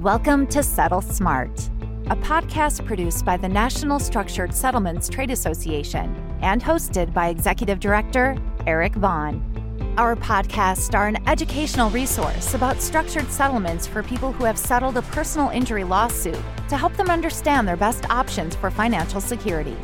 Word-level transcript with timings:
Welcome 0.00 0.46
to 0.46 0.62
Settle 0.62 1.02
Smart, 1.02 1.50
a 2.06 2.16
podcast 2.16 2.86
produced 2.86 3.22
by 3.26 3.36
the 3.36 3.50
National 3.50 3.98
Structured 3.98 4.54
Settlements 4.54 5.10
Trade 5.10 5.30
Association 5.30 6.16
and 6.40 6.62
hosted 6.62 7.12
by 7.12 7.28
Executive 7.28 7.80
Director 7.80 8.34
Eric 8.66 8.94
Vaughn. 8.94 9.94
Our 9.98 10.16
podcasts 10.16 10.94
are 10.94 11.06
an 11.06 11.18
educational 11.28 11.90
resource 11.90 12.54
about 12.54 12.80
structured 12.80 13.30
settlements 13.30 13.86
for 13.86 14.02
people 14.02 14.32
who 14.32 14.44
have 14.44 14.56
settled 14.56 14.96
a 14.96 15.02
personal 15.02 15.50
injury 15.50 15.84
lawsuit 15.84 16.40
to 16.70 16.78
help 16.78 16.96
them 16.96 17.10
understand 17.10 17.68
their 17.68 17.76
best 17.76 18.08
options 18.08 18.56
for 18.56 18.70
financial 18.70 19.20
security. 19.20 19.76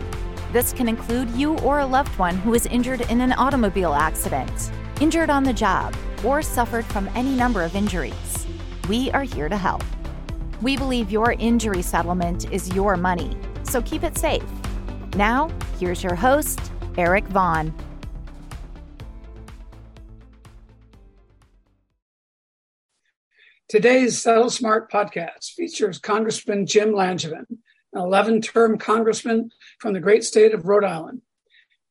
This 0.51 0.73
can 0.73 0.89
include 0.89 1.29
you 1.33 1.59
or 1.59 1.81
a 1.81 1.87
loved 1.87 2.19
one 2.19 2.39
who 2.39 2.55
is 2.55 2.65
injured 2.65 3.03
in 3.11 3.21
an 3.21 3.35
automobile 3.35 3.93
accident, 3.93 4.71
injured 5.03 5.29
on 5.29 5.43
the 5.43 5.53
job, 5.53 5.95
or 6.25 6.41
suffered 6.41 6.87
from 6.87 7.07
any 7.15 7.37
number 7.37 7.63
of 7.63 7.77
injuries. 7.77 8.47
We 8.89 9.11
are 9.11 9.25
here 9.25 9.51
to 9.51 9.59
help. 9.59 9.85
We 10.63 10.77
believe 10.77 11.11
your 11.11 11.33
injury 11.33 11.83
settlement 11.83 12.51
is 12.51 12.73
your 12.73 12.97
money, 12.97 13.37
so 13.63 13.83
keep 13.83 14.03
it 14.03 14.17
safe. 14.17 14.45
Now, 15.15 15.51
here's 15.79 16.03
your 16.03 16.15
host, 16.15 16.61
Eric 16.97 17.25
Vaughn. 17.27 17.75
Today's 23.69 24.23
Settle 24.23 24.49
Smart 24.49 24.91
podcast 24.91 25.53
features 25.53 25.99
Congressman 25.99 26.67
Jim 26.67 26.93
Langevin, 26.93 27.45
an 27.51 27.59
11 27.95 28.41
term 28.41 28.79
congressman 28.79 29.51
from 29.79 29.93
the 29.93 30.01
great 30.01 30.25
state 30.25 30.55
of 30.55 30.65
Rhode 30.65 30.85
Island. 30.85 31.21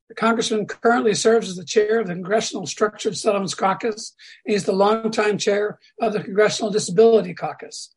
The 0.10 0.16
congressman 0.16 0.66
currently 0.66 1.14
serves 1.14 1.50
as 1.50 1.56
the 1.56 1.66
chair 1.66 2.00
of 2.00 2.08
the 2.08 2.14
Congressional 2.14 2.66
Structured 2.66 3.16
Settlements 3.16 3.54
Caucus, 3.54 4.16
and 4.46 4.54
he's 4.54 4.66
the 4.66 4.72
longtime 4.72 5.38
chair 5.38 5.80
of 6.02 6.14
the 6.14 6.24
Congressional 6.24 6.72
Disability 6.72 7.34
Caucus. 7.36 7.95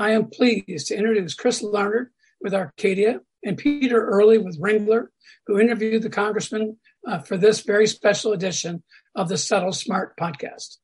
I 0.00 0.12
am 0.12 0.30
pleased 0.30 0.86
to 0.86 0.96
introduce 0.96 1.34
Chris 1.34 1.62
Larned 1.62 2.06
with 2.40 2.54
Arcadia 2.54 3.20
and 3.44 3.58
Peter 3.58 4.02
Early 4.02 4.38
with 4.38 4.58
Ringler, 4.58 5.08
who 5.46 5.60
interviewed 5.60 6.02
the 6.02 6.08
congressman 6.08 6.78
uh, 7.06 7.18
for 7.18 7.36
this 7.36 7.60
very 7.60 7.86
special 7.86 8.32
edition 8.32 8.82
of 9.14 9.28
the 9.28 9.36
Settle 9.36 9.74
Smart 9.74 10.16
podcast. 10.16 10.78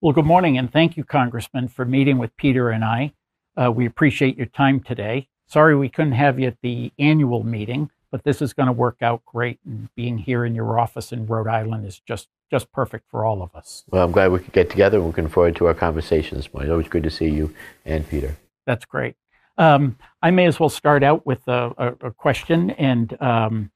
Well, 0.00 0.12
good 0.12 0.24
morning, 0.24 0.56
and 0.56 0.72
thank 0.72 0.96
you, 0.96 1.02
Congressman, 1.02 1.66
for 1.66 1.84
meeting 1.84 2.16
with 2.16 2.36
Peter 2.36 2.70
and 2.70 2.84
I. 2.84 3.12
Uh, 3.56 3.72
we 3.72 3.84
appreciate 3.84 4.36
your 4.36 4.46
time 4.46 4.78
today. 4.78 5.28
Sorry 5.48 5.74
we 5.74 5.88
couldn't 5.88 6.12
have 6.12 6.38
you 6.38 6.46
at 6.46 6.58
the 6.62 6.92
annual 7.00 7.42
meeting, 7.42 7.90
but 8.12 8.22
this 8.22 8.40
is 8.40 8.52
going 8.52 8.68
to 8.68 8.72
work 8.72 8.98
out 9.02 9.24
great. 9.26 9.58
And 9.66 9.92
being 9.96 10.18
here 10.18 10.44
in 10.44 10.54
your 10.54 10.78
office 10.78 11.10
in 11.10 11.26
Rhode 11.26 11.48
Island 11.48 11.86
is 11.86 11.98
just 11.98 12.28
just 12.52 12.70
perfect 12.70 13.08
for 13.10 13.24
all 13.24 13.42
of 13.42 13.54
us. 13.56 13.82
Well, 13.88 14.04
I'm 14.04 14.12
glad 14.12 14.30
we 14.30 14.38
could 14.38 14.52
get 14.52 14.68
together. 14.68 15.00
We're 15.00 15.06
looking 15.06 15.28
forward 15.28 15.56
to 15.56 15.66
our 15.66 15.74
conversation 15.74 16.36
this 16.36 16.52
morning. 16.52 16.68
It's 16.68 16.72
always 16.72 16.88
good 16.88 17.02
to 17.04 17.10
see 17.10 17.30
you 17.30 17.54
and 17.86 18.06
Peter. 18.06 18.36
That's 18.66 18.84
great. 18.84 19.16
Um, 19.56 19.96
I 20.22 20.30
may 20.30 20.44
as 20.46 20.60
well 20.60 20.68
start 20.68 21.02
out 21.02 21.24
with 21.24 21.40
a, 21.48 21.72
a, 21.78 22.08
a 22.08 22.10
question. 22.10 22.70
And 22.72 23.20
um, 23.22 23.70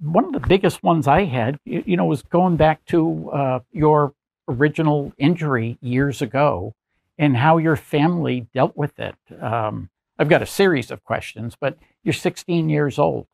one 0.00 0.24
of 0.24 0.32
the 0.32 0.40
biggest 0.40 0.82
ones 0.82 1.06
I 1.06 1.24
had, 1.24 1.58
you, 1.66 1.84
you 1.86 1.96
know, 1.98 2.06
was 2.06 2.22
going 2.22 2.56
back 2.56 2.82
to 2.86 3.30
uh, 3.30 3.60
your 3.72 4.14
original 4.48 5.12
injury 5.18 5.76
years 5.82 6.22
ago 6.22 6.74
and 7.18 7.36
how 7.36 7.58
your 7.58 7.76
family 7.76 8.48
dealt 8.54 8.74
with 8.74 8.98
it. 8.98 9.16
Um, 9.38 9.90
I've 10.18 10.30
got 10.30 10.40
a 10.40 10.46
series 10.46 10.90
of 10.90 11.04
questions, 11.04 11.56
but 11.60 11.76
you're 12.02 12.14
16 12.14 12.70
years 12.70 12.98
old, 12.98 13.26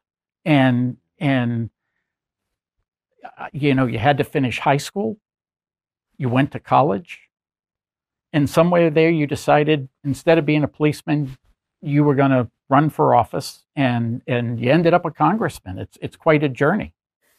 and 0.44 0.96
and 1.20 1.70
you 3.52 3.74
know 3.74 3.86
you 3.86 3.98
had 3.98 4.18
to 4.18 4.24
finish 4.24 4.58
high 4.58 4.76
school. 4.76 5.18
You 6.16 6.28
went 6.28 6.52
to 6.52 6.60
college, 6.60 7.20
and 8.32 8.48
somewhere 8.48 8.90
there 8.90 9.10
you 9.10 9.26
decided 9.26 9.88
instead 10.04 10.38
of 10.38 10.46
being 10.46 10.64
a 10.64 10.68
policeman, 10.68 11.36
you 11.80 12.04
were 12.04 12.14
going 12.14 12.30
to 12.30 12.50
run 12.68 12.90
for 12.90 13.14
office, 13.14 13.64
and 13.76 14.22
and 14.26 14.60
you 14.60 14.70
ended 14.70 14.94
up 14.94 15.04
a 15.04 15.10
congressman. 15.10 15.78
It's 15.78 15.98
it's 16.00 16.16
quite 16.16 16.42
a 16.42 16.48
journey. 16.48 16.94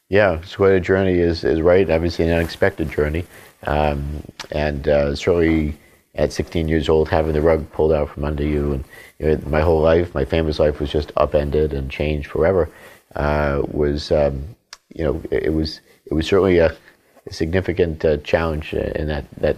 Yeah, 0.10 0.40
it's 0.40 0.56
quite 0.56 0.74
a 0.74 0.80
journey. 0.80 1.20
Is 1.20 1.44
is 1.44 1.62
right. 1.62 1.90
Obviously, 1.90 2.26
an 2.26 2.32
unexpected 2.32 2.90
journey, 2.90 3.26
um, 3.68 4.24
and 4.52 4.88
uh, 4.88 5.16
certainly 5.16 5.76
at 6.16 6.34
16 6.34 6.68
years 6.68 6.90
old, 6.90 7.08
having 7.08 7.34
the 7.34 7.42
rug 7.42 7.72
pulled 7.72 7.94
out 7.94 8.10
from 8.10 8.26
under 8.26 8.44
you, 8.44 8.74
and 8.74 8.86
you 9.20 9.28
know, 9.28 9.42
my 9.50 9.62
whole 9.62 9.82
life, 9.82 10.14
my 10.16 10.26
family's 10.26 10.60
life 10.60 10.80
was 10.80 10.92
just 10.92 11.12
upended 11.18 11.74
and 11.74 11.92
changed 11.92 12.30
forever. 12.30 12.70
Uh, 13.16 13.62
was 13.72 14.12
um, 14.12 14.56
you 14.94 15.04
know, 15.04 15.22
it, 15.32 15.44
it, 15.44 15.54
was 15.54 15.82
it 16.06 16.14
was 16.14 16.28
certainly 16.28 16.58
a, 16.58 16.76
a 17.28 17.34
significant 17.34 18.04
uh, 18.04 18.18
challenge 18.18 18.74
in 18.74 19.08
that 19.08 19.26
that 19.38 19.58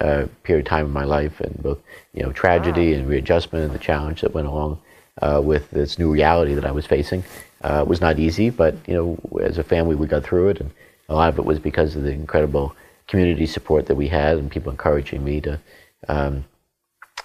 uh, 0.00 0.26
period 0.42 0.66
of 0.66 0.70
time 0.70 0.86
in 0.86 0.92
my 0.92 1.04
life, 1.04 1.40
and 1.40 1.62
both 1.62 1.78
you 2.14 2.22
know 2.22 2.32
tragedy 2.32 2.92
wow. 2.92 2.98
and 2.98 3.08
readjustment 3.08 3.64
and 3.64 3.74
the 3.74 3.78
challenge 3.78 4.20
that 4.22 4.34
went 4.34 4.46
along 4.46 4.80
uh, 5.20 5.40
with 5.42 5.70
this 5.70 5.98
new 5.98 6.10
reality 6.10 6.54
that 6.54 6.64
I 6.64 6.72
was 6.72 6.86
facing. 6.86 7.24
Uh, 7.62 7.84
was 7.86 8.00
not 8.00 8.18
easy, 8.18 8.50
but 8.50 8.74
you 8.88 8.94
know, 8.94 9.40
as 9.40 9.56
a 9.56 9.62
family, 9.62 9.94
we 9.94 10.08
got 10.08 10.24
through 10.24 10.48
it, 10.48 10.60
and 10.60 10.70
a 11.08 11.14
lot 11.14 11.28
of 11.28 11.38
it 11.38 11.44
was 11.44 11.60
because 11.60 11.94
of 11.94 12.02
the 12.02 12.10
incredible 12.10 12.74
community 13.06 13.46
support 13.46 13.86
that 13.86 13.94
we 13.94 14.08
had 14.08 14.36
and 14.36 14.50
people 14.50 14.72
encouraging 14.72 15.22
me 15.22 15.40
to, 15.40 15.60
um, 16.08 16.44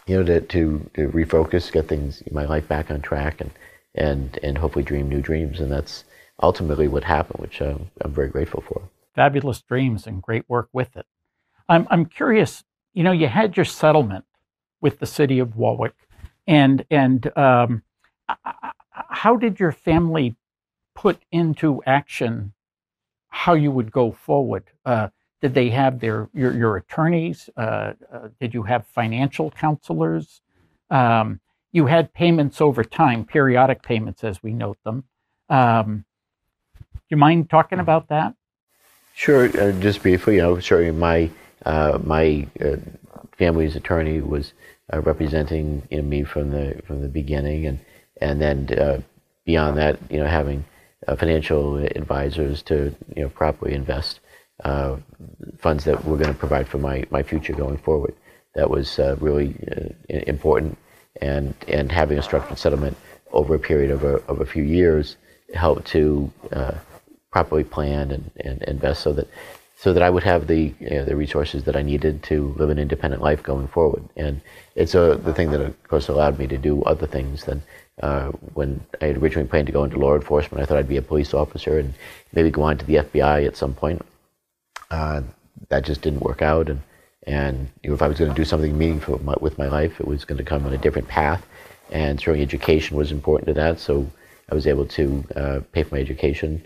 you 0.05 0.15
know, 0.15 0.23
to, 0.23 0.41
to, 0.41 0.89
to, 0.93 1.09
refocus, 1.09 1.71
get 1.71 1.87
things, 1.87 2.21
my 2.31 2.45
life 2.45 2.67
back 2.67 2.91
on 2.91 3.01
track, 3.01 3.41
and 3.41 3.51
and 3.95 4.37
and 4.43 4.57
hopefully 4.59 4.85
dream 4.85 5.09
new 5.09 5.21
dreams. 5.21 5.59
And 5.59 5.71
that's 5.71 6.03
ultimately 6.41 6.87
what 6.87 7.03
happened, 7.03 7.39
which 7.39 7.61
um, 7.61 7.89
I'm 8.01 8.13
very 8.13 8.29
grateful 8.29 8.61
for. 8.61 8.89
Fabulous 9.15 9.61
dreams 9.61 10.05
and 10.05 10.21
great 10.21 10.45
work 10.47 10.69
with 10.73 10.95
it. 10.95 11.05
I'm 11.69 11.87
I'm 11.89 12.05
curious. 12.05 12.63
You 12.93 13.03
know, 13.03 13.11
you 13.11 13.27
had 13.27 13.57
your 13.57 13.65
settlement 13.65 14.25
with 14.81 14.99
the 14.99 15.05
city 15.05 15.39
of 15.39 15.55
Warwick, 15.55 15.95
and 16.45 16.85
and 16.89 17.35
um, 17.37 17.83
how 18.93 19.35
did 19.35 19.59
your 19.59 19.71
family 19.71 20.35
put 20.95 21.19
into 21.31 21.81
action 21.85 22.53
how 23.29 23.53
you 23.53 23.71
would 23.71 23.91
go 23.91 24.11
forward? 24.11 24.63
Uh, 24.85 25.09
did 25.41 25.53
they 25.53 25.69
have 25.69 25.99
their 25.99 26.29
your, 26.33 26.53
your 26.53 26.77
attorneys? 26.77 27.49
Uh, 27.57 27.93
uh, 28.11 28.29
did 28.39 28.53
you 28.53 28.63
have 28.63 28.85
financial 28.87 29.51
counselors? 29.51 30.41
Um, 30.89 31.39
you 31.71 31.85
had 31.85 32.13
payments 32.13 32.61
over 32.61 32.83
time, 32.83 33.25
periodic 33.25 33.83
payments 33.83 34.23
as 34.23 34.41
we 34.41 34.53
note 34.53 34.77
them. 34.83 35.03
Um, 35.49 36.05
you 37.09 37.17
mind 37.17 37.49
talking 37.49 37.79
about 37.79 38.09
that? 38.09 38.33
Sure. 39.13 39.45
Uh, 39.45 39.71
just 39.79 40.01
briefly, 40.01 40.35
you 40.35 40.41
know, 40.41 40.59
sorry, 40.59 40.91
my 40.91 41.29
uh, 41.65 41.97
my 42.03 42.47
uh, 42.63 42.77
family's 43.37 43.75
attorney 43.75 44.21
was 44.21 44.53
uh, 44.93 45.01
representing 45.01 45.83
you 45.89 45.97
know, 45.97 46.03
me 46.03 46.23
from 46.23 46.51
the 46.51 46.79
from 46.85 47.01
the 47.01 47.07
beginning, 47.07 47.65
and 47.65 47.79
and 48.21 48.41
then 48.41 49.03
beyond 49.45 49.77
that, 49.77 49.99
you 50.09 50.19
know, 50.19 50.27
having 50.27 50.65
financial 51.17 51.77
advisors 51.77 52.61
to 52.63 52.95
you 53.15 53.23
know 53.23 53.29
properly 53.29 53.73
invest 53.73 54.19
uh, 54.63 54.97
funds 55.57 55.83
that 55.85 56.03
we're 56.05 56.17
going 56.17 56.33
to 56.33 56.39
provide 56.39 56.67
for 56.67 56.77
my, 56.77 57.05
my 57.09 57.23
future 57.23 57.53
going 57.53 57.77
forward. 57.77 58.15
That 58.55 58.69
was 58.69 58.97
uh, 58.97 59.15
really 59.19 59.55
uh, 59.71 59.89
important, 60.25 60.77
and 61.21 61.53
and 61.67 61.91
having 61.91 62.17
a 62.17 62.23
structured 62.23 62.57
settlement 62.57 62.97
over 63.31 63.55
a 63.55 63.59
period 63.59 63.91
of 63.91 64.03
a, 64.03 64.15
of 64.27 64.41
a 64.41 64.45
few 64.45 64.63
years 64.63 65.17
helped 65.53 65.85
to 65.87 66.31
uh, 66.51 66.73
properly 67.31 67.63
planned 67.63 68.11
and, 68.11 68.31
and 68.39 68.63
invest 68.63 69.01
so 69.01 69.13
that 69.13 69.27
so 69.79 69.93
that 69.93 70.01
I 70.01 70.09
would 70.09 70.23
have 70.23 70.47
the 70.47 70.73
you 70.79 70.89
know, 70.89 71.05
the 71.05 71.15
resources 71.15 71.63
that 71.65 71.75
I 71.75 71.83
needed 71.83 72.23
to 72.23 72.55
live 72.57 72.71
an 72.71 72.79
independent 72.79 73.21
life 73.21 73.43
going 73.43 73.67
forward. 73.67 74.03
And 74.15 74.41
it's 74.75 74.95
a, 74.95 75.19
the 75.23 75.33
thing 75.33 75.51
that, 75.51 75.61
of 75.61 75.87
course, 75.87 76.07
allowed 76.07 76.39
me 76.39 76.47
to 76.47 76.57
do 76.57 76.81
other 76.83 77.05
things 77.05 77.45
than 77.45 77.61
uh, 78.01 78.29
when 78.55 78.81
I 79.01 79.05
had 79.05 79.17
originally 79.17 79.47
planned 79.47 79.67
to 79.67 79.73
go 79.73 79.83
into 79.83 79.99
law 79.99 80.15
enforcement. 80.15 80.63
I 80.63 80.65
thought 80.65 80.77
I'd 80.77 80.87
be 80.87 80.97
a 80.97 81.01
police 81.03 81.33
officer 81.33 81.77
and 81.77 81.93
maybe 82.33 82.49
go 82.49 82.63
on 82.63 82.79
to 82.79 82.85
the 82.85 82.95
FBI 82.95 83.45
at 83.45 83.55
some 83.55 83.75
point 83.75 84.03
uh, 84.89 85.21
that 85.69 85.85
just 85.85 86.01
didn't 86.01 86.21
work 86.21 86.41
out. 86.41 86.69
And, 86.69 86.81
and 87.27 87.69
you 87.83 87.91
know, 87.91 87.95
if 87.95 88.01
I 88.01 88.07
was 88.07 88.17
going 88.17 88.31
to 88.31 88.35
do 88.35 88.45
something 88.45 88.75
meaningful 88.75 89.13
with 89.13 89.23
my, 89.23 89.35
with 89.39 89.57
my 89.59 89.67
life, 89.67 89.99
it 89.99 90.07
was 90.07 90.25
going 90.25 90.39
to 90.39 90.43
come 90.43 90.65
on 90.65 90.73
a 90.73 90.77
different 90.77 91.07
path. 91.07 91.45
And 91.91 92.19
certainly 92.19 92.41
education 92.41 92.97
was 92.97 93.11
important 93.11 93.47
to 93.47 93.53
that. 93.53 93.79
So 93.79 94.09
I 94.49 94.55
was 94.55 94.65
able 94.65 94.85
to 94.87 95.23
uh, 95.35 95.59
pay 95.71 95.83
for 95.83 95.95
my 95.95 96.01
education, 96.01 96.65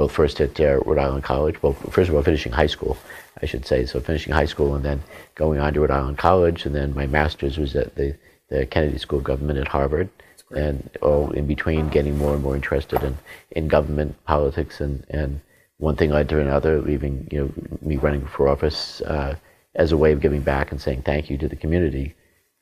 both 0.00 0.12
first 0.12 0.40
at 0.40 0.58
uh, 0.58 0.78
Rhode 0.86 0.96
Island 0.96 1.24
College. 1.24 1.62
Well, 1.62 1.74
first 1.74 2.08
of 2.08 2.14
all, 2.14 2.22
finishing 2.22 2.52
high 2.52 2.68
school, 2.74 2.96
I 3.42 3.44
should 3.44 3.66
say. 3.66 3.84
So 3.84 4.00
finishing 4.00 4.32
high 4.32 4.46
school 4.46 4.74
and 4.74 4.82
then 4.82 5.02
going 5.34 5.60
on 5.60 5.74
to 5.74 5.80
Rhode 5.80 5.90
Island 5.90 6.16
College. 6.16 6.64
And 6.64 6.74
then 6.74 6.94
my 6.94 7.06
master's 7.06 7.58
was 7.58 7.76
at 7.76 7.96
the, 7.96 8.16
the 8.48 8.64
Kennedy 8.64 8.96
School 8.96 9.18
of 9.18 9.26
Government 9.26 9.58
at 9.58 9.68
Harvard. 9.68 10.08
And 10.56 10.88
all 11.02 11.30
in 11.32 11.46
between, 11.46 11.90
getting 11.90 12.16
more 12.16 12.32
and 12.32 12.42
more 12.42 12.56
interested 12.56 13.02
in, 13.02 13.18
in 13.50 13.68
government, 13.68 14.16
politics, 14.24 14.80
and, 14.80 15.04
and 15.10 15.42
one 15.76 15.96
thing 15.96 16.08
led 16.08 16.30
to 16.30 16.40
another, 16.40 16.80
leaving 16.80 17.28
you 17.30 17.38
know 17.38 17.52
me 17.82 17.98
running 17.98 18.24
for 18.26 18.48
office 18.48 19.02
uh, 19.02 19.36
as 19.74 19.92
a 19.92 19.98
way 19.98 20.12
of 20.12 20.22
giving 20.22 20.40
back 20.40 20.72
and 20.72 20.80
saying 20.80 21.02
thank 21.02 21.28
you 21.28 21.36
to 21.36 21.46
the 21.46 21.56
community. 21.56 22.14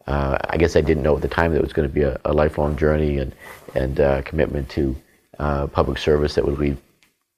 Uh, 0.08 0.38
I 0.50 0.56
guess 0.56 0.74
I 0.74 0.80
didn't 0.80 1.04
know 1.04 1.14
at 1.14 1.22
the 1.22 1.28
time 1.28 1.52
that 1.52 1.58
it 1.58 1.68
was 1.68 1.72
going 1.72 1.88
to 1.88 1.94
be 1.94 2.02
a, 2.02 2.20
a 2.24 2.32
lifelong 2.32 2.76
journey 2.76 3.18
and 3.18 3.32
and 3.76 4.00
uh, 4.00 4.22
commitment 4.22 4.68
to 4.70 4.96
uh, 5.38 5.68
public 5.68 5.98
service 5.98 6.34
that 6.34 6.44
would 6.44 6.58
lead 6.58 6.76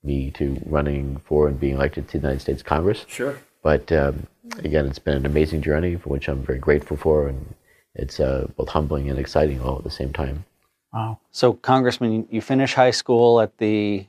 me 0.02 0.30
to 0.32 0.60
running 0.66 1.20
for 1.24 1.48
and 1.48 1.60
being 1.60 1.74
elected 1.74 2.08
to 2.08 2.18
the 2.18 2.26
United 2.26 2.40
States 2.40 2.62
Congress. 2.62 3.04
Sure. 3.08 3.38
But 3.62 3.92
um, 3.92 4.26
again, 4.58 4.86
it's 4.86 4.98
been 4.98 5.16
an 5.16 5.26
amazing 5.26 5.62
journey 5.62 5.96
for 5.96 6.08
which 6.08 6.28
I'm 6.28 6.42
very 6.42 6.58
grateful 6.58 6.96
for, 6.96 7.28
and 7.28 7.54
it's 7.94 8.20
uh, 8.20 8.48
both 8.56 8.70
humbling 8.70 9.10
and 9.10 9.18
exciting 9.18 9.60
all 9.60 9.78
at 9.78 9.84
the 9.84 9.90
same 9.90 10.12
time. 10.12 10.44
Wow. 10.92 11.20
So, 11.30 11.52
Congressman, 11.52 12.26
you 12.30 12.40
finish 12.40 12.74
high 12.74 12.90
school 12.90 13.40
at 13.40 13.56
the 13.58 14.06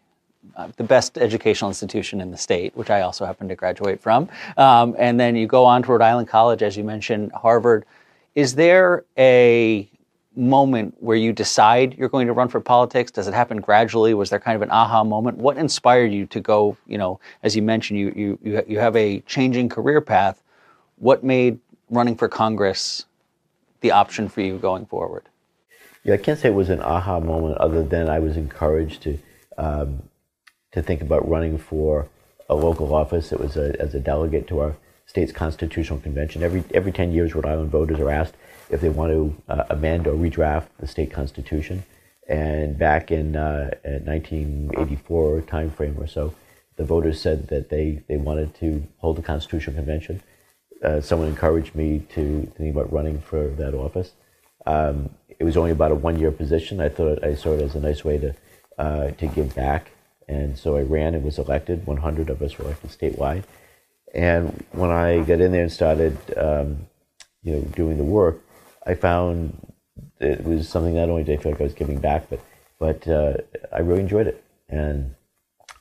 uh, 0.56 0.70
the 0.76 0.84
best 0.84 1.20
educational 1.20 1.70
institution 1.70 2.20
in 2.20 2.32
the 2.32 2.38
state, 2.38 2.76
which 2.76 2.90
I 2.90 3.02
also 3.02 3.26
happen 3.26 3.48
to 3.50 3.56
graduate 3.56 4.02
from, 4.02 4.28
um, 4.58 4.96
and 4.98 5.20
then 5.20 5.36
you 5.36 5.46
go 5.46 5.66
on 5.66 5.84
to 5.84 5.92
Rhode 5.92 6.02
Island 6.02 6.30
College, 6.30 6.64
as 6.64 6.76
you 6.76 6.84
mentioned, 6.84 7.32
Harvard. 7.34 7.86
Is 8.34 8.56
there 8.56 9.06
a 9.18 9.88
moment 10.36 10.96
where 11.00 11.18
you 11.18 11.34
decide 11.34 11.98
you're 11.98 12.10
going 12.10 12.28
to 12.28 12.34
run 12.34 12.48
for 12.48 12.60
politics? 12.60 13.12
Does 13.12 13.28
it 13.28 13.34
happen 13.34 13.60
gradually? 13.60 14.14
Was 14.14 14.30
there 14.30 14.40
kind 14.40 14.56
of 14.56 14.62
an 14.62 14.72
aha 14.72 15.04
moment? 15.04 15.38
What 15.38 15.58
inspired 15.58 16.12
you 16.12 16.26
to 16.28 16.40
go? 16.40 16.78
You 16.88 16.98
know, 16.98 17.20
as 17.44 17.56
you 17.56 17.62
mentioned, 17.62 18.00
you 18.00 18.38
you 18.44 18.64
you 18.68 18.80
have 18.80 18.96
a 18.96 19.20
changing 19.22 19.70
career 19.70 20.02
path. 20.02 20.42
What 20.98 21.24
made 21.24 21.60
running 21.90 22.16
for 22.16 22.28
Congress 22.28 23.06
the 23.82 23.92
option 23.92 24.30
for 24.30 24.42
you 24.42 24.58
going 24.58 24.86
forward? 24.86 25.28
Yeah, 26.04 26.14
I 26.16 26.18
can't 26.18 26.40
say 26.40 26.50
it 26.50 26.56
was 26.56 26.70
an 26.70 26.82
aha 26.82 27.20
moment, 27.20 27.58
other 27.58 27.84
than 27.84 28.10
I 28.10 28.20
was 28.20 28.38
encouraged 28.38 29.04
to 29.04 29.20
um, 29.58 30.04
to 30.72 30.82
think 30.82 31.02
about 31.02 31.28
running 31.28 31.58
for 31.58 32.08
a 32.50 32.56
local 32.56 32.94
office. 32.96 33.32
It 33.32 33.40
was 33.40 33.58
a, 33.58 33.80
as 33.80 33.94
a 33.94 34.00
delegate 34.00 34.48
to 34.48 34.60
our 34.60 34.76
state's 35.06 35.32
constitutional 35.32 36.00
convention. 36.00 36.42
Every 36.42 36.64
every 36.74 36.92
ten 36.92 37.12
years, 37.12 37.36
Rhode 37.36 37.46
Island 37.46 37.70
voters 37.70 38.00
are 38.00 38.10
asked 38.10 38.36
if 38.72 38.82
they 38.82 38.90
want 38.90 39.12
to 39.12 39.36
uh, 39.50 39.66
amend 39.70 40.08
or 40.08 40.14
redraft 40.14 40.68
the 40.80 40.88
state 40.88 41.12
constitution. 41.12 41.84
And 42.28 42.78
back 42.78 43.12
in 43.12 43.36
uh, 43.36 43.72
1984 43.84 45.42
timeframe 45.42 46.00
or 46.00 46.08
so, 46.08 46.34
the 46.78 46.86
voters 46.86 47.22
said 47.22 47.50
that 47.50 47.70
they, 47.70 48.02
they 48.08 48.18
wanted 48.18 48.56
to 48.56 48.88
hold 48.98 49.20
a 49.20 49.22
constitutional 49.22 49.76
convention. 49.76 50.24
Uh, 50.84 51.02
someone 51.02 51.28
encouraged 51.28 51.76
me 51.76 52.00
to 52.14 52.52
think 52.58 52.74
about 52.74 52.92
running 52.92 53.20
for 53.20 53.50
that 53.50 53.74
office. 53.74 54.14
Um, 54.66 55.10
it 55.38 55.44
was 55.44 55.58
only 55.58 55.72
about 55.72 55.92
a 55.92 55.96
one-year 55.96 56.32
position. 56.32 56.80
I 56.80 56.90
thought 56.90 57.24
I 57.24 57.36
saw 57.36 57.54
it 57.54 57.62
as 57.62 57.76
a 57.76 57.80
nice 57.80 58.06
way 58.06 58.18
to 58.20 58.36
uh, 58.78 59.12
to 59.12 59.28
give 59.28 59.54
back, 59.54 59.92
and 60.28 60.58
so 60.58 60.76
I 60.76 60.82
ran 60.82 61.14
and 61.14 61.24
was 61.24 61.38
elected. 61.38 61.86
100 61.86 62.30
of 62.30 62.42
us 62.42 62.58
were 62.58 62.66
elected 62.66 62.90
statewide. 62.92 63.44
And 64.14 64.66
when 64.72 64.90
I 64.90 65.20
got 65.20 65.42
in 65.42 65.52
there 65.52 65.62
and 65.62 65.72
started, 65.72 66.18
um, 66.38 66.88
you 67.44 67.54
know, 67.54 67.62
doing 67.62 67.98
the 67.98 68.04
work, 68.04 68.42
I 68.86 68.96
found 68.96 69.74
it 70.20 70.44
was 70.44 70.70
something 70.70 70.96
not 70.96 71.10
only 71.10 71.24
did 71.24 71.40
I 71.40 71.42
feel 71.42 71.52
like 71.52 71.62
I 71.62 71.66
was 71.66 71.74
giving 71.74 72.00
back, 72.00 72.30
but 72.30 72.40
but 72.80 73.08
uh, 73.08 73.38
I 73.72 73.80
really 73.80 74.02
enjoyed 74.02 74.28
it, 74.28 74.44
and 74.70 75.16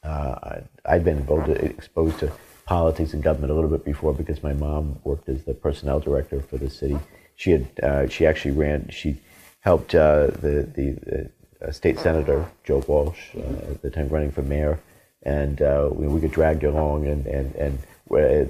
uh, 0.03 0.61
I'd 0.85 1.05
been 1.05 1.27
exposed 1.61 2.19
to 2.21 2.33
politics 2.67 3.15
and 3.15 3.23
government 3.23 3.51
a 3.51 3.55
little 3.55 3.71
bit 3.71 3.85
before 3.85 4.13
because 4.13 4.43
my 4.43 4.53
mom 4.53 5.01
worked 5.03 5.29
as 5.29 5.43
the 5.45 5.55
personnel 5.55 5.99
director 6.01 6.41
for 6.41 6.57
the 6.57 6.71
city. 6.71 6.99
She 7.37 7.51
had 7.53 7.67
uh, 7.83 8.09
she 8.09 8.27
actually 8.27 8.53
ran 8.53 8.89
she 8.91 9.17
helped 9.61 9.95
uh, 9.95 10.29
the 10.29 10.69
the 10.75 11.31
uh, 11.67 11.73
state 11.73 11.99
senator 11.99 12.47
Joe 12.65 12.83
Walsh 12.87 13.35
uh, 13.37 13.73
at 13.73 13.83
the 13.83 13.91
time 13.91 14.09
running 14.09 14.31
for 14.31 14.43
mayor, 14.43 14.79
and 15.23 15.61
we, 15.95 16.07
we 16.07 16.21
get 16.21 16.33
dragged 16.33 16.65
along 16.65 17.07
and 17.07 17.27
and 17.27 17.55
and 17.55 17.79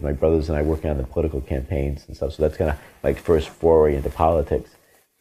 my 0.02 0.12
brothers 0.12 0.48
and 0.48 0.56
I 0.56 0.62
working 0.62 0.90
on 0.90 0.96
the 0.96 1.04
political 1.04 1.40
campaigns 1.40 2.04
and 2.06 2.16
stuff. 2.16 2.34
So 2.34 2.42
that's 2.42 2.56
kind 2.56 2.70
of 2.70 2.78
my 3.02 3.12
first 3.12 3.48
foray 3.48 3.94
into 3.94 4.08
politics. 4.08 4.70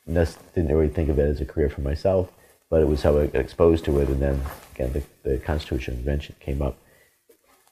And 0.06 0.16
didn't 0.56 0.76
really 0.76 0.88
think 0.88 1.10
of 1.10 1.20
it 1.20 1.30
as 1.30 1.42
a 1.42 1.46
career 1.46 1.70
for 1.70 1.82
myself, 1.82 2.32
but 2.70 2.82
it 2.82 2.88
was 2.88 3.04
how 3.04 3.20
I 3.20 3.28
got 3.28 3.42
exposed 3.42 3.86
to 3.86 4.00
it. 4.00 4.08
And 4.08 4.22
then 4.22 4.42
again, 4.74 4.94
the, 4.94 5.04
the 5.30 5.38
Constitution 5.38 5.96
Convention 5.96 6.36
came 6.40 6.62
up. 6.62 6.78